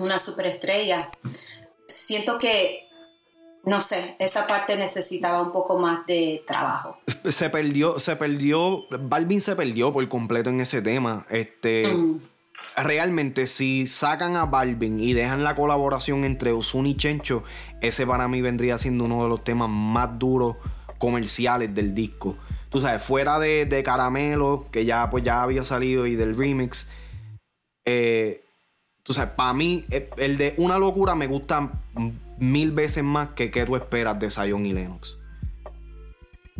una 0.00 0.16
superestrella. 0.16 1.10
Siento 1.86 2.38
que 2.38 2.80
no 3.64 3.80
sé, 3.80 4.16
esa 4.18 4.46
parte 4.46 4.76
necesitaba 4.76 5.40
un 5.40 5.52
poco 5.52 5.78
más 5.78 6.04
de 6.06 6.42
trabajo. 6.46 6.98
Se 7.28 7.48
perdió, 7.48 8.00
se 8.00 8.16
perdió, 8.16 8.86
Balvin 8.90 9.40
se 9.40 9.54
perdió 9.54 9.92
por 9.92 10.08
completo 10.08 10.50
en 10.50 10.60
ese 10.60 10.82
tema. 10.82 11.26
Este, 11.30 11.94
realmente, 12.76 13.46
si 13.46 13.86
sacan 13.86 14.36
a 14.36 14.46
Balvin 14.46 15.00
y 15.00 15.12
dejan 15.12 15.44
la 15.44 15.54
colaboración 15.54 16.24
entre 16.24 16.52
Ozuna 16.52 16.88
y 16.88 16.96
Chencho, 16.96 17.44
ese 17.80 18.06
para 18.06 18.28
mí 18.28 18.40
vendría 18.40 18.78
siendo 18.78 19.04
uno 19.04 19.22
de 19.22 19.28
los 19.28 19.44
temas 19.44 19.68
más 19.68 20.18
duros 20.18 20.56
comerciales 20.98 21.74
del 21.74 21.94
disco. 21.94 22.36
Tú 22.70 22.80
sabes, 22.80 23.02
fuera 23.02 23.38
de, 23.38 23.82
Caramelo, 23.84 24.66
que 24.70 24.84
ya, 24.84 25.10
pues, 25.10 25.24
ya 25.24 25.42
había 25.42 25.64
salido, 25.64 26.06
y 26.06 26.16
del 26.16 26.36
remix. 26.36 26.88
Eh, 27.84 28.42
tú 29.02 29.12
sabes, 29.12 29.34
para 29.34 29.52
mí, 29.52 29.84
eh, 29.90 30.08
el 30.16 30.36
de 30.36 30.54
Una 30.56 30.78
Locura 30.78 31.14
me 31.14 31.26
gusta 31.26 31.70
mil 32.38 32.72
veces 32.72 33.04
más 33.04 33.30
que 33.30 33.50
qué 33.50 33.66
tú 33.66 33.76
esperas 33.76 34.18
de 34.18 34.30
Zion 34.30 34.64
y 34.64 34.72
Lennox. 34.72 35.21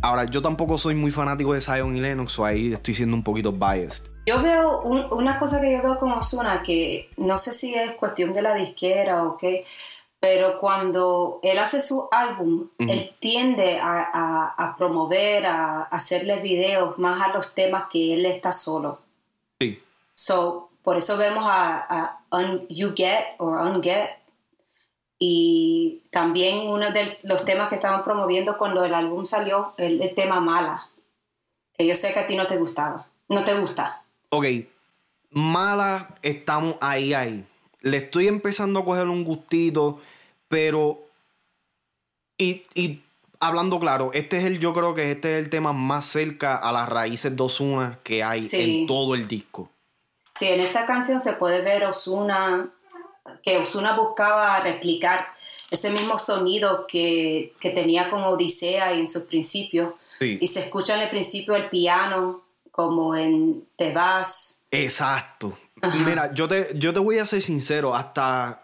Ahora, 0.02 0.24
yo 0.24 0.42
tampoco 0.42 0.76
soy 0.78 0.94
muy 0.96 1.12
fanático 1.12 1.54
de 1.54 1.60
Zion 1.60 1.96
y 1.96 2.00
Lennox, 2.00 2.36
o 2.40 2.44
ahí 2.44 2.72
estoy 2.72 2.94
siendo 2.94 3.14
un 3.14 3.22
poquito 3.22 3.52
biased. 3.52 4.10
Yo 4.26 4.42
veo 4.42 4.82
una 4.82 5.38
cosa 5.38 5.60
que 5.60 5.72
yo 5.72 5.80
veo 5.80 5.96
con 5.96 6.12
Ozuna, 6.12 6.62
que 6.62 7.08
no 7.16 7.38
sé 7.38 7.52
si 7.52 7.74
es 7.74 7.92
cuestión 7.92 8.32
de 8.32 8.42
la 8.42 8.54
disquera 8.54 9.22
o 9.22 9.36
qué, 9.36 9.64
pero 10.18 10.58
cuando 10.58 11.38
él 11.42 11.58
hace 11.58 11.80
su 11.80 12.08
álbum, 12.10 12.68
él 12.78 13.14
tiende 13.18 13.78
a, 13.80 14.74
promover, 14.76 15.46
a, 15.46 15.82
hacerle 15.82 16.36
videos 16.40 16.98
más 16.98 17.20
a 17.20 17.32
los 17.32 17.54
temas 17.54 17.84
que 17.90 18.14
él 18.14 18.26
está 18.26 18.52
solo. 18.52 19.00
Sí. 19.60 19.82
So, 20.10 20.70
por 20.82 20.96
eso 20.96 21.16
vemos 21.16 21.44
a, 21.48 22.18
You 22.68 22.92
Get 22.96 23.34
o 23.38 23.46
Unget 23.46 24.21
y 25.24 26.02
también 26.10 26.66
uno 26.66 26.90
de 26.90 27.16
los 27.22 27.44
temas 27.44 27.68
que 27.68 27.76
estaban 27.76 28.02
promoviendo 28.02 28.58
cuando 28.58 28.84
el 28.84 28.92
álbum 28.92 29.24
salió, 29.24 29.72
el, 29.76 30.02
el, 30.02 30.16
tema 30.16 30.40
Mala, 30.40 30.88
que 31.78 31.86
yo 31.86 31.94
sé 31.94 32.12
que 32.12 32.18
a 32.18 32.26
ti 32.26 32.34
no 32.34 32.48
te 32.48 32.56
gustaba, 32.56 33.06
no 33.28 33.44
te 33.44 33.54
gusta. 33.54 34.02
Ok, 34.30 34.46
Mala, 35.30 36.16
estamos 36.22 36.74
ahí, 36.80 37.14
ahí. 37.14 37.44
Le 37.82 37.98
estoy 37.98 38.26
empezando 38.26 38.80
a 38.80 38.84
coger 38.84 39.06
un 39.06 39.22
gustito, 39.22 40.00
pero... 40.48 40.98
Y, 42.36 42.64
y 42.74 43.00
hablando 43.38 43.78
claro, 43.78 44.10
este 44.14 44.38
es 44.38 44.44
el, 44.44 44.58
yo 44.58 44.72
creo 44.72 44.92
que 44.96 45.12
este 45.12 45.38
es 45.38 45.44
el 45.44 45.50
tema 45.50 45.72
más 45.72 46.04
cerca 46.04 46.56
a 46.56 46.72
las 46.72 46.88
raíces 46.88 47.36
de 47.36 47.42
Osuna 47.44 48.00
que 48.02 48.24
hay 48.24 48.40
en 48.54 48.88
todo 48.88 49.14
el 49.14 49.28
disco. 49.28 49.70
Sí, 50.34 50.48
en 50.48 50.58
esta 50.58 50.84
canción 50.84 51.20
se 51.20 51.34
puede 51.34 51.60
ver 51.60 51.84
Osuna 51.84 52.72
que 53.42 53.58
Osuna 53.58 53.96
buscaba 53.96 54.60
replicar 54.60 55.32
ese 55.70 55.90
mismo 55.90 56.18
sonido 56.18 56.86
que, 56.86 57.54
tenía 57.60 58.10
con 58.10 58.22
Odisea 58.22 58.92
en 58.92 59.06
sus 59.06 59.24
principios. 59.24 59.94
Y 60.20 60.46
se 60.46 60.60
escucha 60.60 60.94
en 60.94 61.02
el 61.02 61.10
principio 61.10 61.56
el 61.56 61.68
piano, 61.68 62.44
como 62.70 63.16
en 63.16 63.66
Te 63.74 63.92
vas. 63.92 64.66
Exacto. 64.70 65.58
Mira, 66.04 66.32
yo 66.32 66.46
te, 66.46 66.70
yo 66.76 66.92
te 66.92 67.00
voy 67.00 67.18
a 67.18 67.26
ser 67.26 67.42
sincero, 67.42 67.94
hasta 67.94 68.62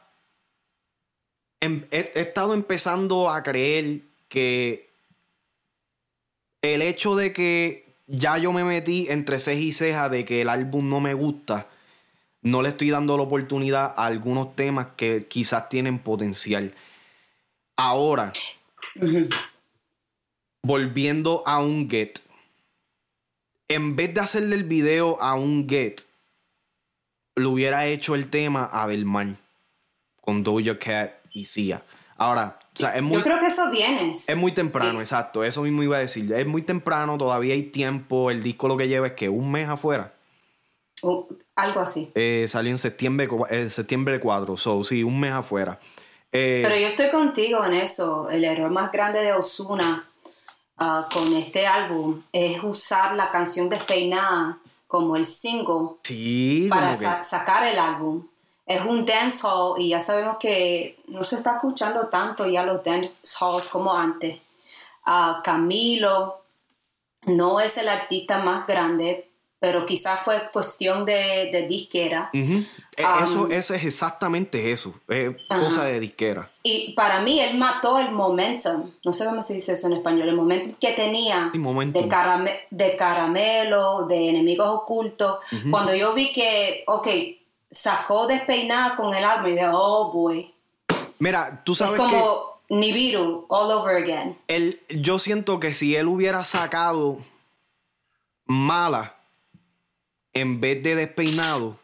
em, 1.61 1.85
he, 1.91 2.13
estado 2.15 2.55
empezando 2.55 3.29
a 3.29 3.43
creer 3.43 4.03
que 4.29 4.89
el 6.63 6.83
hecho 6.83 7.17
de 7.17 7.33
que 7.33 7.97
ya 8.07 8.39
yo 8.39 8.53
me 8.53 8.63
metí 8.63 9.07
entre 9.11 9.41
ceja 9.41 9.61
y 9.61 9.73
ceja 9.73 10.09
de 10.09 10.25
que 10.25 10.43
el 10.43 10.49
álbum 10.49 10.89
no 10.89 11.01
me 11.01 11.15
gusta, 11.15 11.67
no 12.43 12.63
le 12.63 12.71
estoy 12.71 12.91
dando 12.91 13.17
la 13.17 13.25
oportunidad 13.25 13.95
a 13.97 14.07
algunos 14.07 14.55
temas 14.55 14.89
que 14.97 15.27
quizás 15.27 15.69
tienen 15.69 15.99
potencial. 15.99 16.75
Ahora, 17.77 18.33
volviendo 20.63 21.43
a 21.47 21.61
un 21.61 21.89
Get, 21.89 22.21
en 23.69 23.97
vez 23.97 24.15
de 24.15 24.21
hacerle 24.21 24.57
el 24.57 24.65
video 24.65 25.21
a 25.21 25.35
un 25.35 25.69
Get, 25.69 26.03
lo 27.37 27.51
hubiera 27.51 27.87
hecho 27.87 28.15
el 28.15 28.29
tema 28.29 28.69
a 28.73 28.87
Del 28.89 29.05
Mar 29.05 29.37
con 30.21 30.43
Doja 30.43 30.79
Cat 30.79 31.13
y 31.31 31.45
Sia. 31.45 31.85
Ahora, 32.17 32.59
o 32.75 32.79
sea, 32.79 32.97
es 32.97 33.03
muy, 33.03 33.17
Yo 33.17 33.23
creo 33.23 33.39
que 33.39 33.47
eso 33.47 33.71
viene. 33.71 34.11
Es 34.11 34.37
muy 34.37 34.53
temprano, 34.53 35.01
exacto. 35.01 35.45
Eso 35.45 35.63
mismo 35.63 35.83
iba 35.83 35.97
a 35.97 36.01
decir. 36.01 36.33
Es 36.33 36.47
muy 36.47 36.63
temprano, 36.63 37.17
todavía 37.17 37.55
hay 37.55 37.63
tiempo. 37.65 38.31
El 38.31 38.43
disco 38.43 38.67
lo 38.67 38.77
que 38.77 38.89
lleva 38.89 39.07
es 39.07 39.13
que 39.13 39.29
un 39.29 39.51
mes 39.53 39.69
afuera. 39.69 40.15
Algo 41.55 41.81
así. 41.81 42.11
Eh, 42.15 42.47
salió 42.49 42.71
en 42.71 42.79
septiembre, 42.79 43.29
eh, 43.51 43.71
septiembre 43.71 44.21
4, 44.21 44.57
so 44.57 44.83
sí, 44.85 45.03
un 45.03 45.19
mes 45.19 45.33
afuera. 45.33 45.79
Eh, 46.33 46.61
Pero 46.63 46.77
yo 46.77 46.87
estoy 46.87 47.11
contigo 47.11 47.65
en 47.65 47.75
eso. 47.75 48.29
El 48.31 48.45
error 48.45 48.71
más 48.71 48.93
grande 48.93 49.21
de 49.21 49.33
Osuna 49.33 50.09
ah, 50.77 51.07
con 51.13 51.33
este 51.35 51.67
álbum 51.67 52.23
es 52.33 52.63
usar 52.63 53.15
la 53.15 53.31
canción 53.31 53.69
despeinada 53.69 54.59
como 54.87 55.17
el 55.17 55.25
single 55.25 55.97
para 56.69 57.23
sacar 57.23 57.67
el 57.67 57.79
álbum. 57.79 58.27
Es 58.67 58.83
un 58.83 59.05
dancehall 59.05 59.81
y 59.81 59.91
ya 59.91 60.01
sabemos 60.01 60.37
que 60.39 60.99
no 61.09 61.25
se 61.25 61.37
está 61.37 61.55
escuchando 61.55 62.09
tanto 62.09 62.47
ya 62.47 62.63
los 62.65 62.83
dancehalls 62.85 63.69
como 63.69 63.95
antes. 63.95 64.39
Uh, 65.07 65.41
Camilo 65.43 66.43
no 67.27 67.61
es 67.61 67.79
el 67.79 67.89
artista 67.89 68.39
más 68.39 68.67
grande, 68.67 69.28
pero 69.61 69.87
quizás 69.87 70.21
fue 70.21 70.51
cuestión 70.53 71.05
de, 71.05 71.67
disquera. 71.69 72.31
E, 72.33 72.65
eso, 73.23 73.43
um, 73.43 73.53
eso 73.53 73.75
es 73.75 73.85
exactamente 73.85 74.71
eso, 74.71 74.95
es 75.09 75.37
cosa 75.49 75.85
de 75.85 75.99
disquera. 75.99 76.49
Y 76.63 76.93
para 76.93 77.21
mí 77.21 77.41
él 77.41 77.59
mató 77.59 77.99
el 77.99 78.13
momentum, 78.13 78.91
no 79.05 79.13
sé 79.13 79.25
cómo 79.25 79.43
se 79.43 79.55
dice 79.55 79.73
eso 79.73 79.89
en 79.89 79.95
español, 79.95 80.29
el 80.29 80.37
momentum 80.37 80.75
que 80.81 80.93
tenía 80.93 81.51
de, 81.53 82.61
de, 82.71 82.97
caramelo, 82.97 84.07
de 84.07 84.29
enemigos 84.29 84.69
ocultos. 84.69 85.39
Cuando 85.71 85.95
yo 85.95 86.15
vi 86.15 86.33
que, 86.33 86.85
ok, 86.87 87.09
sacó 87.71 88.27
despeinada 88.27 88.97
con 88.97 89.13
el 89.15 89.25
álbum 89.25 89.49
y 89.49 89.53
dije, 89.53 89.69
oh 89.73 90.13
boy. 90.13 90.55
Mira, 91.19 91.63
tú 91.65 91.75
sabes 91.75 91.95
es 91.95 91.99
como 91.99 92.61
Nibiru 92.69 93.47
all 93.49 93.73
over 93.73 93.97
again. 93.97 94.39
yo 94.89 95.19
siento 95.19 95.59
que 95.59 95.75
si 95.75 95.97
él 95.97 96.07
hubiera 96.07 96.45
sacado 96.45 97.19
mala 98.47 99.18
en 100.41 100.61
vez 100.61 100.83
de 100.83 100.95
despeinado, 100.95 101.79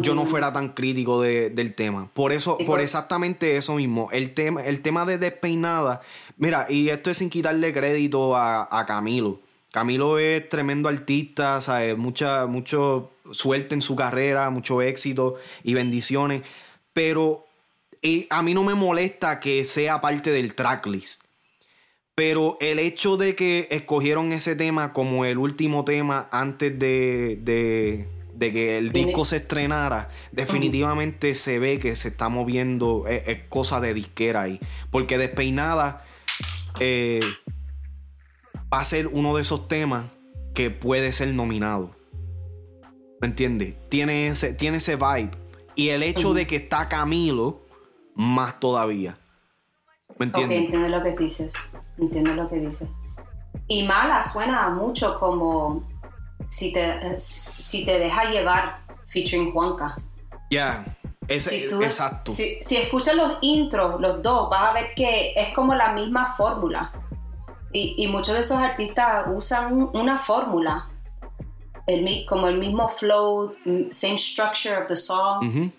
yo 0.00 0.14
no 0.14 0.26
fuera 0.26 0.52
tan 0.52 0.70
crítico 0.70 1.20
del 1.20 1.74
tema. 1.74 2.10
Por 2.14 2.32
eso, 2.32 2.58
por, 2.58 2.80
exactamente 2.80 3.56
eso 3.56 3.74
mismo. 3.74 4.08
El 4.12 4.34
tema, 4.34 4.64
el 4.64 4.80
tema 4.80 5.04
de 5.04 5.18
despeinada, 5.18 6.00
mira, 6.36 6.66
y 6.68 6.88
esto 6.88 7.10
es 7.10 7.18
sin 7.18 7.30
quitarle 7.30 7.72
crédito 7.72 8.36
a, 8.36 8.84
Camilo. 8.86 9.40
Camilo 9.70 10.18
es 10.18 10.48
tremendo 10.48 10.88
artista, 10.88 11.60
¿sabes? 11.60 11.96
Mucha, 11.98 12.46
mucho 12.46 13.10
suerte 13.32 13.74
en 13.74 13.82
su 13.82 13.96
carrera, 13.96 14.48
mucho 14.50 14.80
éxito 14.82 15.36
y 15.64 15.74
bendiciones. 15.74 16.42
Pero 16.92 17.44
a 18.30 18.42
mí 18.42 18.54
no 18.54 18.62
me 18.62 18.74
molesta 18.74 19.40
que 19.40 19.64
sea 19.64 20.00
parte 20.00 20.30
del 20.30 20.54
tracklist. 20.54 21.23
Pero 22.14 22.56
el 22.60 22.78
hecho 22.78 23.16
de 23.16 23.34
que 23.34 23.66
escogieron 23.70 24.32
ese 24.32 24.54
tema 24.54 24.92
como 24.92 25.24
el 25.24 25.36
último 25.38 25.84
tema 25.84 26.28
antes 26.30 26.78
de, 26.78 28.06
que 28.38 28.78
el 28.78 28.92
disco 28.92 29.24
se 29.24 29.38
estrenara, 29.38 30.10
definitivamente 30.30 31.34
se 31.34 31.58
ve 31.58 31.80
que 31.80 31.96
se 31.96 32.08
está 32.08 32.28
moviendo, 32.28 33.06
es, 33.08 33.40
cosa 33.48 33.80
de 33.80 33.94
disquera 33.94 34.42
ahí. 34.42 34.60
Porque 34.92 35.18
Despeinada 35.18 36.04
eh, 36.78 37.20
va 38.72 38.78
a 38.78 38.84
ser 38.84 39.08
uno 39.08 39.34
de 39.34 39.42
esos 39.42 39.66
temas 39.66 40.06
que 40.54 40.70
puede 40.70 41.10
ser 41.12 41.34
nominado. 41.34 41.96
¿Me 43.20 43.26
entiendes? 43.26 43.74
Tiene 43.88 44.28
ese, 44.28 44.54
tiene 44.54 44.76
ese 44.76 44.94
vibe. 44.94 45.30
Y 45.74 45.88
el 45.88 46.04
hecho 46.04 46.32
de 46.32 46.46
que 46.46 46.54
está 46.54 46.88
Camilo, 46.88 47.62
más 48.14 48.60
todavía. 48.60 49.18
¿Me 50.18 50.26
entiendes? 50.26 50.58
Ok, 50.58 50.64
entiendo 50.64 50.88
lo 50.88 51.02
que 51.02 51.10
dices. 51.10 51.72
Entiendo 51.98 52.34
lo 52.34 52.48
que 52.48 52.56
dices. 52.56 52.88
Y 53.68 53.84
mala 53.84 54.22
suena 54.22 54.68
mucho 54.70 55.18
como 55.18 55.88
si 56.44 56.72
te, 56.72 57.18
si 57.18 57.84
te 57.84 57.98
deja 57.98 58.30
llevar 58.30 58.80
featuring 59.06 59.52
Juanca. 59.52 59.96
Ya, 60.50 60.84
exacto. 61.28 62.30
Si, 62.30 62.58
si, 62.60 62.76
escuchas 62.76 63.16
los 63.16 63.38
intros, 63.40 64.00
los 64.00 64.22
dos, 64.22 64.50
vas 64.50 64.64
a 64.64 64.72
ver 64.72 64.94
que 64.94 65.32
es 65.36 65.54
como 65.54 65.74
la 65.74 65.92
misma 65.92 66.26
fórmula. 66.26 66.92
Y, 67.72 67.94
y, 67.98 68.06
muchos 68.06 68.34
de 68.34 68.40
esos 68.42 68.58
artistas 68.58 69.24
usan 69.28 69.90
una 69.94 70.18
fórmula. 70.18 70.90
El, 71.86 72.24
como 72.26 72.48
el 72.48 72.58
mismo 72.58 72.88
flow, 72.88 73.52
same 73.90 74.16
structure 74.16 74.76
of 74.76 74.86
the 74.86 74.96
song, 74.96 75.70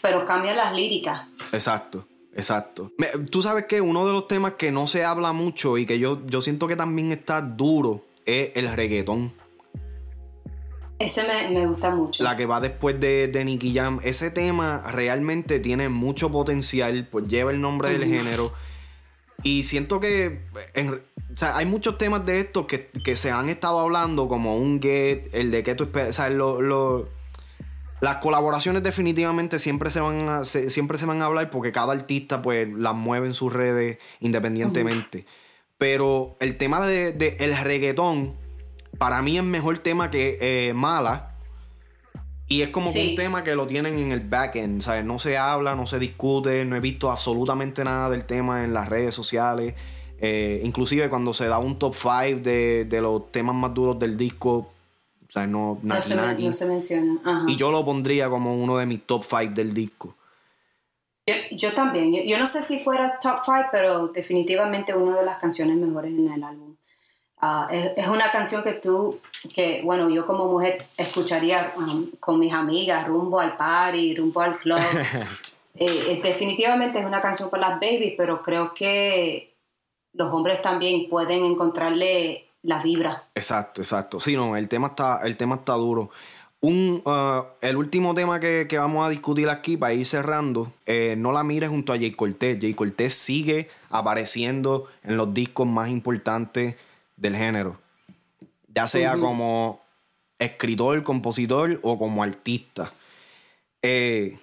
pero 0.00 0.24
cambian 0.24 0.56
las 0.56 0.72
líricas. 0.72 1.26
Exacto. 1.52 2.06
Exacto. 2.36 2.92
Tú 3.30 3.42
sabes 3.42 3.66
que 3.66 3.80
uno 3.80 4.06
de 4.06 4.12
los 4.12 4.26
temas 4.26 4.54
que 4.54 4.72
no 4.72 4.86
se 4.86 5.04
habla 5.04 5.32
mucho 5.32 5.78
y 5.78 5.86
que 5.86 5.98
yo, 5.98 6.24
yo 6.26 6.42
siento 6.42 6.66
que 6.66 6.76
también 6.76 7.12
está 7.12 7.40
duro 7.40 8.04
es 8.26 8.50
el 8.54 8.72
reggaetón. 8.72 9.32
Ese 10.98 11.22
me, 11.50 11.66
gusta 11.66 11.90
mucho. 11.90 12.22
La 12.22 12.36
que 12.36 12.46
va 12.46 12.60
después 12.60 12.98
de, 12.98 13.28
de 13.28 13.44
Nicky 13.44 13.74
Jam. 13.74 14.00
Ese 14.02 14.30
tema 14.30 14.82
realmente 14.90 15.60
tiene 15.60 15.88
mucho 15.88 16.30
potencial, 16.30 17.08
pues 17.10 17.26
lleva 17.26 17.50
el 17.50 17.60
nombre 17.60 17.90
del 17.90 18.04
género. 18.04 18.52
Y 19.42 19.64
siento 19.64 20.00
que 20.00 20.40
o 21.32 21.36
sea, 21.36 21.56
hay 21.56 21.66
muchos 21.66 21.98
temas 21.98 22.24
de 22.24 22.40
estos 22.40 22.66
que, 22.66 23.16
se 23.16 23.30
han 23.30 23.48
estado 23.48 23.80
hablando, 23.80 24.28
como 24.28 24.56
un 24.56 24.80
get, 24.80 25.28
el 25.34 25.50
de 25.50 25.62
que 25.62 25.74
tú 25.74 25.84
esperas. 25.84 26.10
O 26.10 26.12
sea, 26.12 26.30
lo 26.30 27.08
las 28.04 28.16
colaboraciones 28.16 28.82
definitivamente 28.82 29.58
siempre 29.58 29.90
se 29.90 29.98
van 29.98 30.28
a, 30.28 30.44
siempre 30.44 30.98
se 30.98 31.06
van 31.06 31.22
a 31.22 31.24
hablar 31.24 31.48
porque 31.48 31.72
cada 31.72 31.94
artista 31.94 32.42
pues 32.42 32.68
las 32.68 32.94
mueve 32.94 33.26
en 33.26 33.32
sus 33.32 33.50
redes 33.50 33.96
independientemente. 34.20 35.24
Pero 35.78 36.36
el 36.38 36.58
tema 36.58 36.86
de, 36.86 37.36
el 37.40 37.56
reggaetón, 37.56 38.34
para 38.98 39.22
mí 39.22 39.38
es 39.38 39.42
mejor 39.42 39.78
tema 39.78 40.10
que 40.10 40.36
eh, 40.40 40.74
Mala. 40.74 41.30
Y 42.46 42.60
es 42.60 42.68
como 42.68 42.90
un 42.90 43.14
tema 43.14 43.42
que 43.42 43.54
lo 43.54 43.66
tienen 43.66 43.98
en 43.98 44.12
el 44.12 44.20
backend, 44.20 44.82
¿sabes? 44.82 45.02
No 45.02 45.18
se 45.18 45.38
habla, 45.38 45.74
no 45.74 45.86
se 45.86 45.98
discute, 45.98 46.62
no 46.66 46.76
he 46.76 46.80
visto 46.80 47.10
absolutamente 47.10 47.84
nada 47.84 48.10
del 48.10 48.26
tema 48.26 48.64
en 48.64 48.74
las 48.74 48.90
redes 48.90 49.14
sociales. 49.14 49.74
Eh, 50.18 50.60
inclusive 50.62 51.08
cuando 51.08 51.32
se 51.32 51.46
da 51.46 51.56
un 51.58 51.78
top 51.78 51.94
5 51.94 52.40
de, 52.42 52.84
de, 52.84 53.00
los 53.00 53.32
temas 53.32 53.54
más 53.54 53.72
duros 53.72 53.98
del 53.98 54.18
disco, 54.18 54.73
sea, 55.34 55.46
no, 55.46 55.78
no, 55.82 56.00
se, 56.00 56.66
menciona. 56.66 57.44
Y 57.48 57.56
yo 57.56 57.72
lo 57.72 57.84
pondría 57.84 58.30
como 58.30 58.56
uno 58.56 58.78
de 58.78 58.86
mis 58.86 59.04
top 59.04 59.24
5 59.24 59.52
del 59.54 59.74
disco. 59.74 60.14
Yo, 61.50 61.72
también. 61.72 62.12
Yo, 62.26 62.38
no 62.38 62.46
sé 62.46 62.62
si 62.62 62.78
fuera 62.78 63.18
top 63.18 63.40
5, 63.44 63.68
pero 63.72 64.08
definitivamente 64.08 64.94
una 64.94 65.18
de 65.18 65.24
las 65.24 65.38
canciones 65.38 65.76
mejores 65.76 66.12
en 66.12 66.32
el 66.32 66.44
álbum. 66.44 66.76
Ah, 67.40 67.68
es, 67.70 68.06
una 68.08 68.30
canción 68.30 68.62
que 68.62 68.74
tú, 68.74 69.20
que 69.54 69.82
bueno, 69.82 70.08
yo 70.08 70.24
como 70.24 70.46
mujer 70.46 70.86
escucharía 70.96 71.72
um, 71.76 72.10
con 72.20 72.38
mis 72.38 72.52
amigas 72.52 73.06
rumbo 73.06 73.40
al 73.40 73.56
party, 73.56 74.14
rumbo 74.14 74.40
al 74.40 74.56
club. 74.58 74.78
Eh, 75.76 75.86
eh, 75.86 76.20
definitivamente 76.22 77.00
es 77.00 77.04
una 77.04 77.20
canción 77.20 77.50
para 77.50 77.70
las 77.70 77.80
babies, 77.80 78.14
pero 78.16 78.42
creo 78.42 78.72
que 78.72 79.56
los 80.12 80.32
hombres 80.32 80.62
también 80.62 81.08
pueden 81.08 81.44
encontrarle 81.44 82.48
la 82.64 82.82
vibra. 82.82 83.28
Exacto, 83.34 83.82
exacto. 83.82 84.18
Sí, 84.18 84.34
no, 84.34 84.56
el 84.56 84.68
tema 84.68 84.88
está, 84.88 85.20
el 85.22 85.36
tema 85.36 85.56
está 85.56 85.74
duro. 85.74 86.10
Un, 86.60 87.02
uh, 87.04 87.44
el 87.60 87.76
último 87.76 88.14
tema 88.14 88.40
que, 88.40 88.66
vamos 88.78 89.06
a 89.06 89.10
discutir 89.10 89.50
aquí 89.50 89.76
para 89.76 89.92
ir 89.92 90.06
cerrando, 90.06 90.72
eh, 90.86 91.14
no 91.16 91.30
la 91.30 91.44
mires 91.44 91.68
junto 91.68 91.92
a 91.92 91.98
Jay 91.98 92.12
Cortez. 92.12 92.58
Jay 92.58 92.72
Cortez 92.72 93.14
sigue 93.14 93.68
apareciendo 93.90 94.88
en 95.02 95.18
los 95.18 95.32
discos 95.34 95.66
más 95.66 95.90
importantes 95.90 96.76
del 97.16 97.36
género. 97.36 97.76
Ya 98.74 98.88
sea 98.88 99.18
como 99.18 99.82
escritor, 100.38 101.02
compositor 101.02 101.78
o 101.82 101.98
como 101.98 102.22
artista. 102.22 102.92
Eh, 103.82 104.38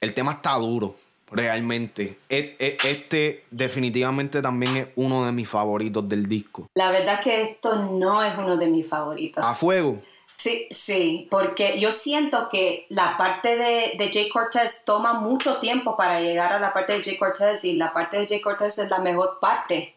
El 0.00 0.14
tema 0.14 0.32
está 0.32 0.54
duro, 0.54 0.96
realmente. 1.30 2.18
E, 2.28 2.56
e, 2.58 2.76
este 2.84 3.44
definitivamente 3.50 4.42
también 4.42 4.76
es 4.76 4.86
uno 4.96 5.26
de 5.26 5.32
mis 5.32 5.48
favoritos 5.48 6.08
del 6.08 6.28
disco. 6.28 6.66
La 6.74 6.90
verdad 6.90 7.16
es 7.18 7.20
que 7.22 7.42
esto 7.42 7.76
no 7.76 8.22
es 8.22 8.36
uno 8.36 8.56
de 8.56 8.66
mis 8.66 8.86
favoritos. 8.86 9.44
A 9.44 9.54
fuego. 9.54 10.00
Sí, 10.36 10.66
sí, 10.70 11.28
porque 11.30 11.78
yo 11.78 11.92
siento 11.92 12.48
que 12.48 12.86
la 12.88 13.18
parte 13.18 13.58
de, 13.58 13.92
de 13.98 14.10
Jay 14.10 14.30
Cortez 14.30 14.84
toma 14.86 15.12
mucho 15.12 15.58
tiempo 15.58 15.96
para 15.96 16.20
llegar 16.22 16.54
a 16.54 16.58
la 16.58 16.72
parte 16.72 16.94
de 16.94 17.04
Jay 17.04 17.18
Cortez 17.18 17.62
y 17.64 17.74
la 17.74 17.92
parte 17.92 18.18
de 18.18 18.26
Jay 18.26 18.40
Cortez 18.40 18.78
es 18.78 18.88
la 18.88 19.00
mejor 19.00 19.38
parte. 19.38 19.94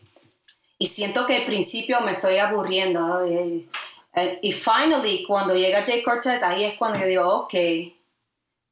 Y 0.78 0.88
siento 0.88 1.26
que 1.26 1.38
al 1.38 1.46
principio 1.46 2.02
me 2.02 2.12
estoy 2.12 2.40
aburriendo. 2.40 3.26
Y, 3.26 3.70
y 4.42 4.52
finally, 4.52 5.24
cuando 5.24 5.56
llega 5.56 5.86
Jay 5.86 6.04
Cortez, 6.04 6.44
ahí 6.44 6.66
es 6.66 6.78
cuando 6.78 7.00
yo 7.00 7.06
digo, 7.06 7.30
ok, 7.30 7.54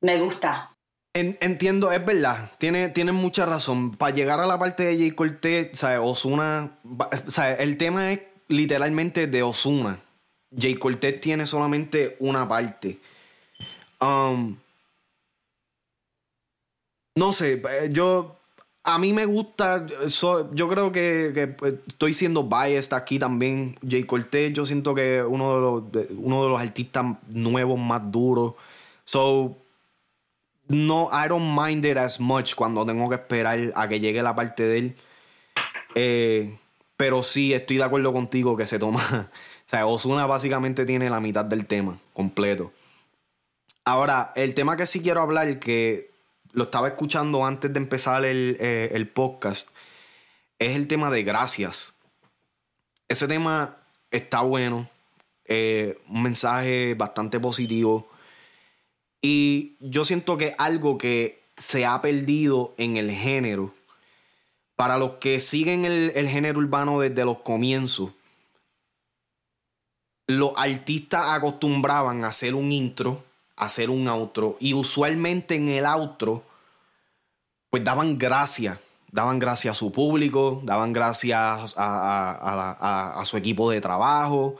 me 0.01 0.17
gusta. 0.19 0.70
Entiendo, 1.13 1.91
es 1.91 2.05
verdad, 2.05 2.51
tiene, 2.57 2.89
tiene 2.89 3.11
mucha 3.11 3.45
razón. 3.45 3.91
Para 3.91 4.13
llegar 4.13 4.39
a 4.39 4.45
la 4.45 4.57
parte 4.57 4.83
de 4.83 4.97
Jay 4.97 5.11
Cortez, 5.11 5.77
¿sabes? 5.77 5.99
Osuna, 6.01 6.77
el 7.59 7.77
tema 7.77 8.13
es 8.13 8.21
literalmente 8.47 9.27
de 9.27 9.43
Osuna 9.43 9.99
Jay 10.57 10.75
Cortez 10.75 11.21
tiene 11.21 11.45
solamente 11.45 12.17
una 12.19 12.47
parte. 12.47 12.99
Um, 13.99 14.57
no 17.15 17.33
sé, 17.33 17.53
eh, 17.53 17.89
yo. 17.91 18.37
A 18.83 18.97
mí 18.97 19.13
me 19.13 19.25
gusta. 19.25 19.85
yo 20.53 20.67
creo 20.67 20.91
que, 20.91 21.53
pues, 21.57 21.75
estoy 21.87 22.15
siendo 22.15 22.43
biased 22.43 22.93
aquí 22.93 23.19
también. 23.19 23.77
Jay 23.87 24.03
Cortez, 24.05 24.53
yo 24.53 24.65
siento 24.65 24.95
que 24.95 25.21
uno 25.23 25.55
de 25.55 25.61
los, 25.61 26.07
uno 26.17 26.43
de 26.43 26.49
los 26.49 26.59
artistas 26.59 27.05
nuevos 27.29 27.79
más 27.79 28.11
duros. 28.11 28.55
So. 29.05 29.57
No, 30.71 31.09
I 31.11 31.27
don't 31.27 31.53
mind 31.53 31.83
it 31.83 31.97
as 31.97 32.19
much 32.19 32.55
cuando 32.55 32.85
tengo 32.85 33.09
que 33.09 33.15
esperar 33.15 33.59
a 33.75 33.87
que 33.87 33.99
llegue 33.99 34.23
la 34.23 34.35
parte 34.35 34.63
de 34.63 34.77
él. 34.77 34.95
Eh, 35.95 36.57
pero 36.95 37.23
sí, 37.23 37.53
estoy 37.53 37.77
de 37.77 37.83
acuerdo 37.83 38.13
contigo 38.13 38.55
que 38.55 38.65
se 38.65 38.79
toma 38.79 39.01
o 39.67 39.69
sea, 39.69 39.85
Osuna 39.85 40.25
básicamente 40.25 40.85
tiene 40.85 41.09
la 41.09 41.19
mitad 41.19 41.43
del 41.43 41.65
tema 41.65 41.97
completo. 42.13 42.71
Ahora, 43.83 44.31
el 44.35 44.53
tema 44.53 44.77
que 44.77 44.85
sí 44.85 45.01
quiero 45.01 45.21
hablar, 45.21 45.59
que 45.59 46.11
lo 46.53 46.65
estaba 46.65 46.89
escuchando 46.89 47.45
antes 47.45 47.73
de 47.73 47.79
empezar 47.79 48.23
el, 48.23 48.55
eh, 48.59 49.11
podcast, 49.13 49.71
es 50.59 50.75
el 50.75 50.87
tema 50.87 51.09
de 51.09 51.23
gracias. 51.23 51.93
Ese 53.09 53.27
tema 53.27 53.77
está 54.11 54.41
bueno, 54.41 54.87
eh, 55.45 55.99
un 56.07 56.23
mensaje 56.23 56.93
bastante 56.93 57.39
positivo. 57.39 58.10
Y 59.21 59.75
yo 59.79 60.05
siento 60.05 60.37
que 60.37 60.55
algo 60.57 60.97
que 60.97 61.43
se 61.57 61.85
ha 61.85 62.01
perdido 62.01 62.73
en 62.77 62.97
el 62.97 63.11
género, 63.11 63.73
para 64.75 64.97
los 64.97 65.13
que 65.13 65.39
siguen 65.39 65.85
el, 65.85 66.11
el 66.15 66.27
género 66.27 66.59
urbano 66.59 66.99
desde 66.99 67.23
los 67.23 67.39
comienzos, 67.39 68.11
los 70.27 70.53
artistas 70.55 71.25
acostumbraban 71.29 72.23
a 72.23 72.29
hacer 72.29 72.55
un 72.55 72.71
intro, 72.71 73.23
a 73.55 73.65
hacer 73.65 73.89
un 73.89 74.07
outro, 74.07 74.57
y 74.59 74.73
usualmente 74.73 75.55
en 75.55 75.69
el 75.69 75.85
outro, 75.85 76.43
pues 77.69 77.83
daban 77.83 78.17
gracias, 78.17 78.79
daban 79.11 79.39
gracias 79.39 79.75
a 79.75 79.79
su 79.79 79.91
público, 79.91 80.61
daban 80.63 80.93
gracias 80.93 81.75
a, 81.77 83.23
su 83.25 83.37
equipo 83.37 83.69
de 83.69 83.81
trabajo, 83.81 84.57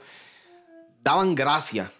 daban 1.02 1.34
gracias. 1.34 1.90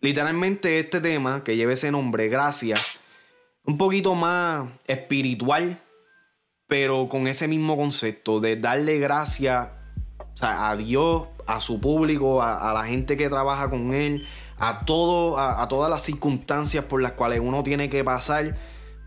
Literalmente 0.00 0.80
este 0.80 1.00
tema 1.00 1.44
que 1.44 1.56
lleva 1.56 1.74
ese 1.74 1.90
nombre, 1.90 2.28
gracias, 2.28 2.80
un 3.64 3.76
poquito 3.76 4.14
más 4.14 4.68
espiritual, 4.86 5.78
pero 6.66 7.08
con 7.08 7.26
ese 7.26 7.48
mismo 7.48 7.76
concepto 7.76 8.40
de 8.40 8.56
darle 8.56 8.98
gracias 8.98 9.70
a 10.40 10.76
Dios 10.76 11.24
a 11.46 11.60
su 11.60 11.80
público, 11.82 12.42
a, 12.42 12.72
la 12.72 12.84
gente 12.84 13.18
que 13.18 13.28
trabaja 13.28 13.68
con 13.68 13.92
él, 13.92 14.26
a, 14.56 14.86
todo, 14.86 15.38
a, 15.38 15.68
todas 15.68 15.90
las 15.90 16.02
circunstancias 16.02 16.84
por 16.86 17.02
las 17.02 17.12
cuales 17.12 17.40
uno 17.40 17.62
tiene 17.62 17.90
que 17.90 18.02
pasar 18.02 18.56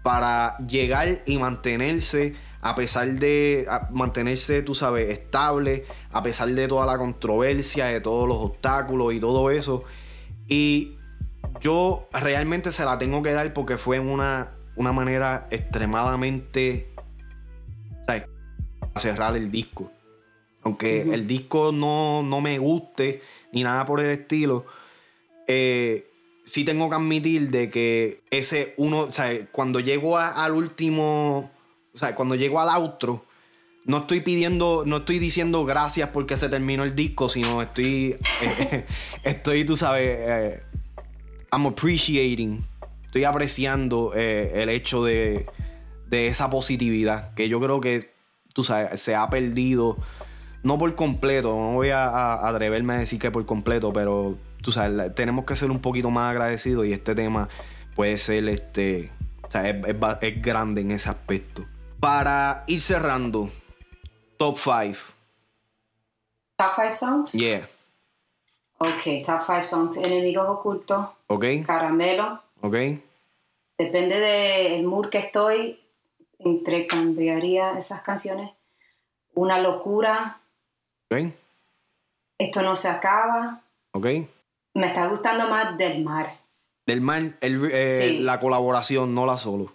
para 0.03 0.57
llegar 0.59 1.23
y 1.25 1.37
mantenerse 1.37 2.35
a 2.61 2.75
pesar 2.75 3.07
de 3.09 3.67
mantenerse, 3.91 4.61
tú 4.61 4.73
sabes, 4.73 5.09
estable, 5.09 5.85
a 6.11 6.23
pesar 6.23 6.47
de 6.47 6.67
toda 6.69 6.85
la 6.85 6.97
controversia, 6.97 7.87
de 7.87 7.99
todos 7.99 8.25
los 8.25 8.37
obstáculos 8.37 9.13
y 9.13 9.19
todo 9.19 9.51
eso. 9.51 9.83
Y 10.47 10.95
yo 11.61 12.07
realmente 12.11 12.71
se 12.71 12.85
la 12.85 12.97
tengo 12.97 13.23
que 13.23 13.31
dar 13.31 13.53
porque 13.53 13.77
fue 13.77 13.97
en 13.97 14.07
una, 14.07 14.51
una 14.75 14.91
manera 14.91 15.47
extremadamente... 15.51 16.93
¿sabes? 18.05 18.25
A 18.93 18.99
cerrar 18.99 19.35
el 19.35 19.49
disco. 19.51 19.91
Aunque 20.63 21.01
el 21.01 21.27
disco 21.27 21.71
no, 21.71 22.23
me 22.41 22.57
guste 22.57 23.21
ni 23.51 23.63
nada 23.63 23.85
por 23.85 23.99
el 23.99 24.11
estilo, 24.11 24.65
eh, 25.47 26.09
sí 26.43 26.63
tengo 26.63 26.89
que 26.89 26.95
admitir 26.95 27.49
de 27.49 27.69
que 27.69 28.21
ese 28.31 28.73
uno, 28.77 29.11
sea, 29.11 29.45
cuando 29.47 29.79
llego 29.81 30.17
al 30.17 30.53
último, 30.53 31.51
cuando 32.15 32.35
llego 32.35 32.61
al 32.61 32.69
outro, 32.69 33.25
no 33.85 33.99
estoy 33.99 34.21
pidiendo, 34.21 34.83
no 34.85 34.97
estoy 34.97 35.19
diciendo 35.19 35.65
gracias 35.65 36.09
porque 36.09 36.37
se 36.37 36.49
terminó 36.49 36.83
el 36.83 36.95
disco, 36.95 37.29
sino 37.29 37.61
estoy, 37.61 38.17
eh, 38.41 38.85
estoy, 39.23 39.65
tú 39.65 39.75
sabes, 39.75 40.17
eh, 40.19 40.63
I'm 41.51 41.65
appreciating, 41.67 42.63
estoy 43.05 43.23
apreciando 43.25 44.13
el 44.13 44.69
hecho 44.69 45.03
de, 45.03 45.45
de 46.07 46.27
esa 46.27 46.49
positividad 46.49 47.33
que 47.33 47.49
yo 47.49 47.59
creo 47.59 47.81
que, 47.81 48.13
tú 48.53 48.63
sabes, 48.63 48.99
se 48.99 49.15
ha 49.15 49.29
perdido 49.29 49.97
no 50.63 50.77
por 50.77 50.95
completo, 50.95 51.49
no 51.49 51.73
voy 51.73 51.89
a, 51.89 52.47
atreverme 52.47 52.93
a 52.93 52.97
decir 52.97 53.19
que 53.19 53.29
por 53.29 53.45
completo, 53.45 53.91
pero 53.91 54.37
tú 54.61 54.71
sabes, 54.71 55.13
tenemos 55.13 55.45
que 55.45 55.55
ser 55.55 55.69
un 55.69 55.79
poquito 55.79 56.09
más 56.09 56.31
agradecidos 56.31 56.85
y 56.85 56.93
este 56.93 57.13
tema 57.13 57.49
puede 57.95 58.17
ser 58.17 58.47
este, 58.47 59.11
o 59.43 59.51
sea, 59.51 59.69
es, 59.69 60.41
grande 60.41 60.81
en 60.81 60.91
ese 60.91 61.09
aspecto. 61.09 61.65
Para 61.99 62.63
ir 62.67 62.81
cerrando, 62.81 63.49
top 64.37 64.57
5. 64.57 65.13
Top 66.57 66.71
5 66.75 66.93
songs? 66.93 67.31
Yeah. 67.33 67.67
Ok, 68.77 69.25
top 69.25 69.41
5 69.45 69.63
songs. 69.63 69.97
Enemigos 69.97 70.47
ocultos. 70.47 71.07
Ok. 71.27 71.45
Caramelo. 71.65 72.41
Ok. 72.61 72.75
Depende 73.77 74.19
del 74.19 74.83
mood 74.83 75.09
que 75.09 75.17
estoy, 75.17 75.79
entrecambiaría 76.39 77.77
esas 77.77 78.01
canciones. 78.01 78.51
Una 79.33 79.59
locura 79.59 80.37
esto 82.37 82.61
no 82.61 82.75
se 82.75 82.87
acaba. 82.87 83.61
Ok. 83.91 84.05
Me 84.73 84.87
está 84.87 85.07
gustando 85.07 85.47
más 85.47 85.77
del 85.77 86.03
mar. 86.03 86.35
Del 86.85 87.01
mar, 87.01 87.37
eh, 87.41 88.17
la 88.19 88.39
colaboración, 88.39 89.13
no 89.13 89.25
la 89.25 89.37
solo. 89.37 89.71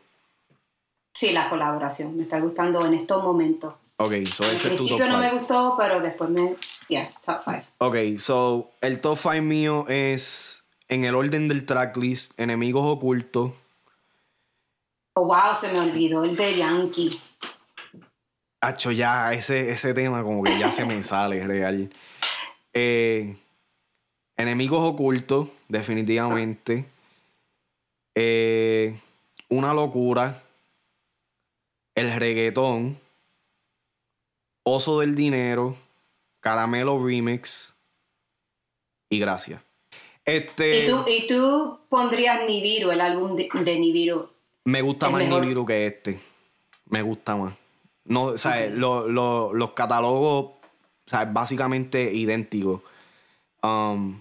Sí, 1.14 1.32
la 1.32 1.48
colaboración. 1.48 2.16
Me 2.16 2.24
está 2.24 2.40
gustando 2.40 2.84
en 2.84 2.94
estos 2.94 3.22
momentos. 3.22 3.74
Ok, 4.00 4.24
so 4.26 4.44
Al 4.44 4.56
principio 4.56 5.08
no 5.08 5.18
me 5.18 5.32
gustó, 5.32 5.74
pero 5.76 6.00
después 6.00 6.30
me. 6.30 6.54
Yeah, 6.88 7.10
top 7.20 7.40
5. 7.44 7.62
Ok, 7.78 7.96
so 8.18 8.70
el 8.80 9.00
top 9.00 9.18
5 9.18 9.42
mío 9.42 9.86
es 9.88 10.62
en 10.88 11.04
el 11.04 11.16
orden 11.16 11.48
del 11.48 11.66
tracklist: 11.66 12.38
Enemigos 12.38 12.86
Ocultos. 12.86 13.52
Oh, 15.14 15.26
wow, 15.26 15.52
se 15.58 15.72
me 15.72 15.80
olvidó 15.80 16.22
el 16.22 16.36
de 16.36 16.56
Yankee. 16.56 17.10
Hacho, 18.60 18.92
ya, 18.92 19.34
ese, 19.34 19.72
ese 19.72 19.92
tema 19.94 20.22
como 20.22 20.44
que 20.44 20.56
ya 20.56 20.70
se 20.70 20.84
me 20.84 21.02
sale, 21.02 21.44
real. 21.46 21.90
Eh, 22.72 23.36
enemigos 24.36 24.80
ocultos, 24.80 25.48
definitivamente. 25.66 26.84
Eh, 28.14 28.96
una 29.48 29.74
locura. 29.74 30.40
El 31.96 32.14
reggaetón. 32.14 32.96
Oso 34.68 35.00
del 35.00 35.14
dinero. 35.14 35.74
Caramelo 36.40 37.04
Remix. 37.04 37.74
Y 39.10 39.18
gracias. 39.18 39.60
Este, 40.24 40.82
¿Y, 40.82 40.86
tú, 40.86 41.04
¿Y 41.06 41.26
tú 41.26 41.78
pondrías 41.88 42.44
Nibiru, 42.46 42.90
el 42.90 43.00
álbum 43.00 43.34
de, 43.34 43.78
Nibiru? 43.78 44.28
Me 44.64 44.82
gusta 44.82 45.08
más 45.08 45.26
Nibiru 45.26 45.64
que 45.64 45.86
este. 45.86 46.20
Me 46.84 47.00
gusta 47.00 47.34
más. 47.36 47.54
No, 48.04 48.24
o 48.24 48.38
sea, 48.38 48.66
los 48.68 49.72
catálogos, 49.72 50.44
o 50.44 50.60
sea, 51.06 51.24
básicamente 51.24 52.12
idénticos. 52.12 52.82
Um, 53.62 54.20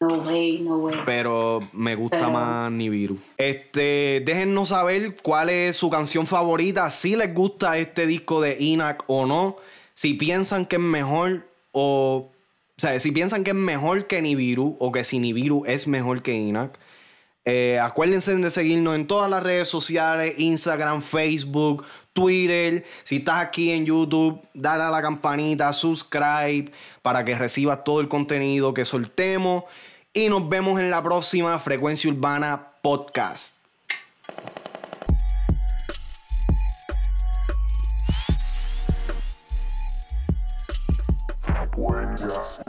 no 0.00 0.08
way, 0.18 0.60
no 0.60 0.76
way. 0.78 0.96
Pero 1.04 1.60
me 1.72 1.96
gusta 1.96 2.28
más 2.28 2.70
Nibiru. 2.70 3.18
Este, 3.36 4.22
déjennos 4.24 4.68
saber 4.68 5.16
cuál 5.22 5.50
es 5.50 5.76
su 5.76 5.90
canción 5.90 6.26
favorita, 6.26 6.88
si 6.90 7.16
les 7.16 7.34
gusta 7.34 7.78
este 7.78 8.06
disco 8.06 8.40
de 8.40 8.56
Inak 8.60 9.02
o 9.08 9.26
no, 9.26 9.56
si 9.98 10.14
piensan 10.14 10.64
que 10.64 10.76
es 10.76 10.82
mejor 10.82 11.48
o 11.72 12.30
o 12.76 12.80
sea, 12.80 13.00
si 13.00 13.10
piensan 13.10 13.42
que 13.42 13.50
es 13.50 13.56
mejor 13.56 14.06
que 14.06 14.22
Nibiru 14.22 14.76
o 14.78 14.92
que 14.92 15.02
si 15.02 15.18
Nibiru 15.18 15.64
es 15.66 15.88
mejor 15.88 16.22
que 16.22 16.34
Inak. 16.34 16.78
Eh, 17.44 17.80
acuérdense 17.82 18.36
de 18.36 18.50
seguirnos 18.52 18.94
en 18.94 19.08
todas 19.08 19.28
las 19.28 19.42
redes 19.42 19.68
sociales, 19.68 20.36
Instagram, 20.38 21.02
Facebook, 21.02 21.84
Twitter. 22.12 22.84
Si 23.02 23.16
estás 23.16 23.44
aquí 23.44 23.72
en 23.72 23.84
YouTube, 23.86 24.40
dale 24.54 24.84
a 24.84 24.90
la 24.90 25.02
campanita, 25.02 25.72
subscribe 25.72 26.70
para 27.02 27.24
que 27.24 27.36
recibas 27.36 27.82
todo 27.82 28.00
el 28.00 28.06
contenido 28.06 28.72
que 28.72 28.84
soltemos. 28.84 29.64
Y 30.14 30.28
nos 30.28 30.48
vemos 30.48 30.78
en 30.78 30.92
la 30.92 31.02
próxima 31.02 31.58
Frecuencia 31.58 32.08
Urbana 32.08 32.74
Podcast. 32.80 33.57
Frecuencia 41.78 42.67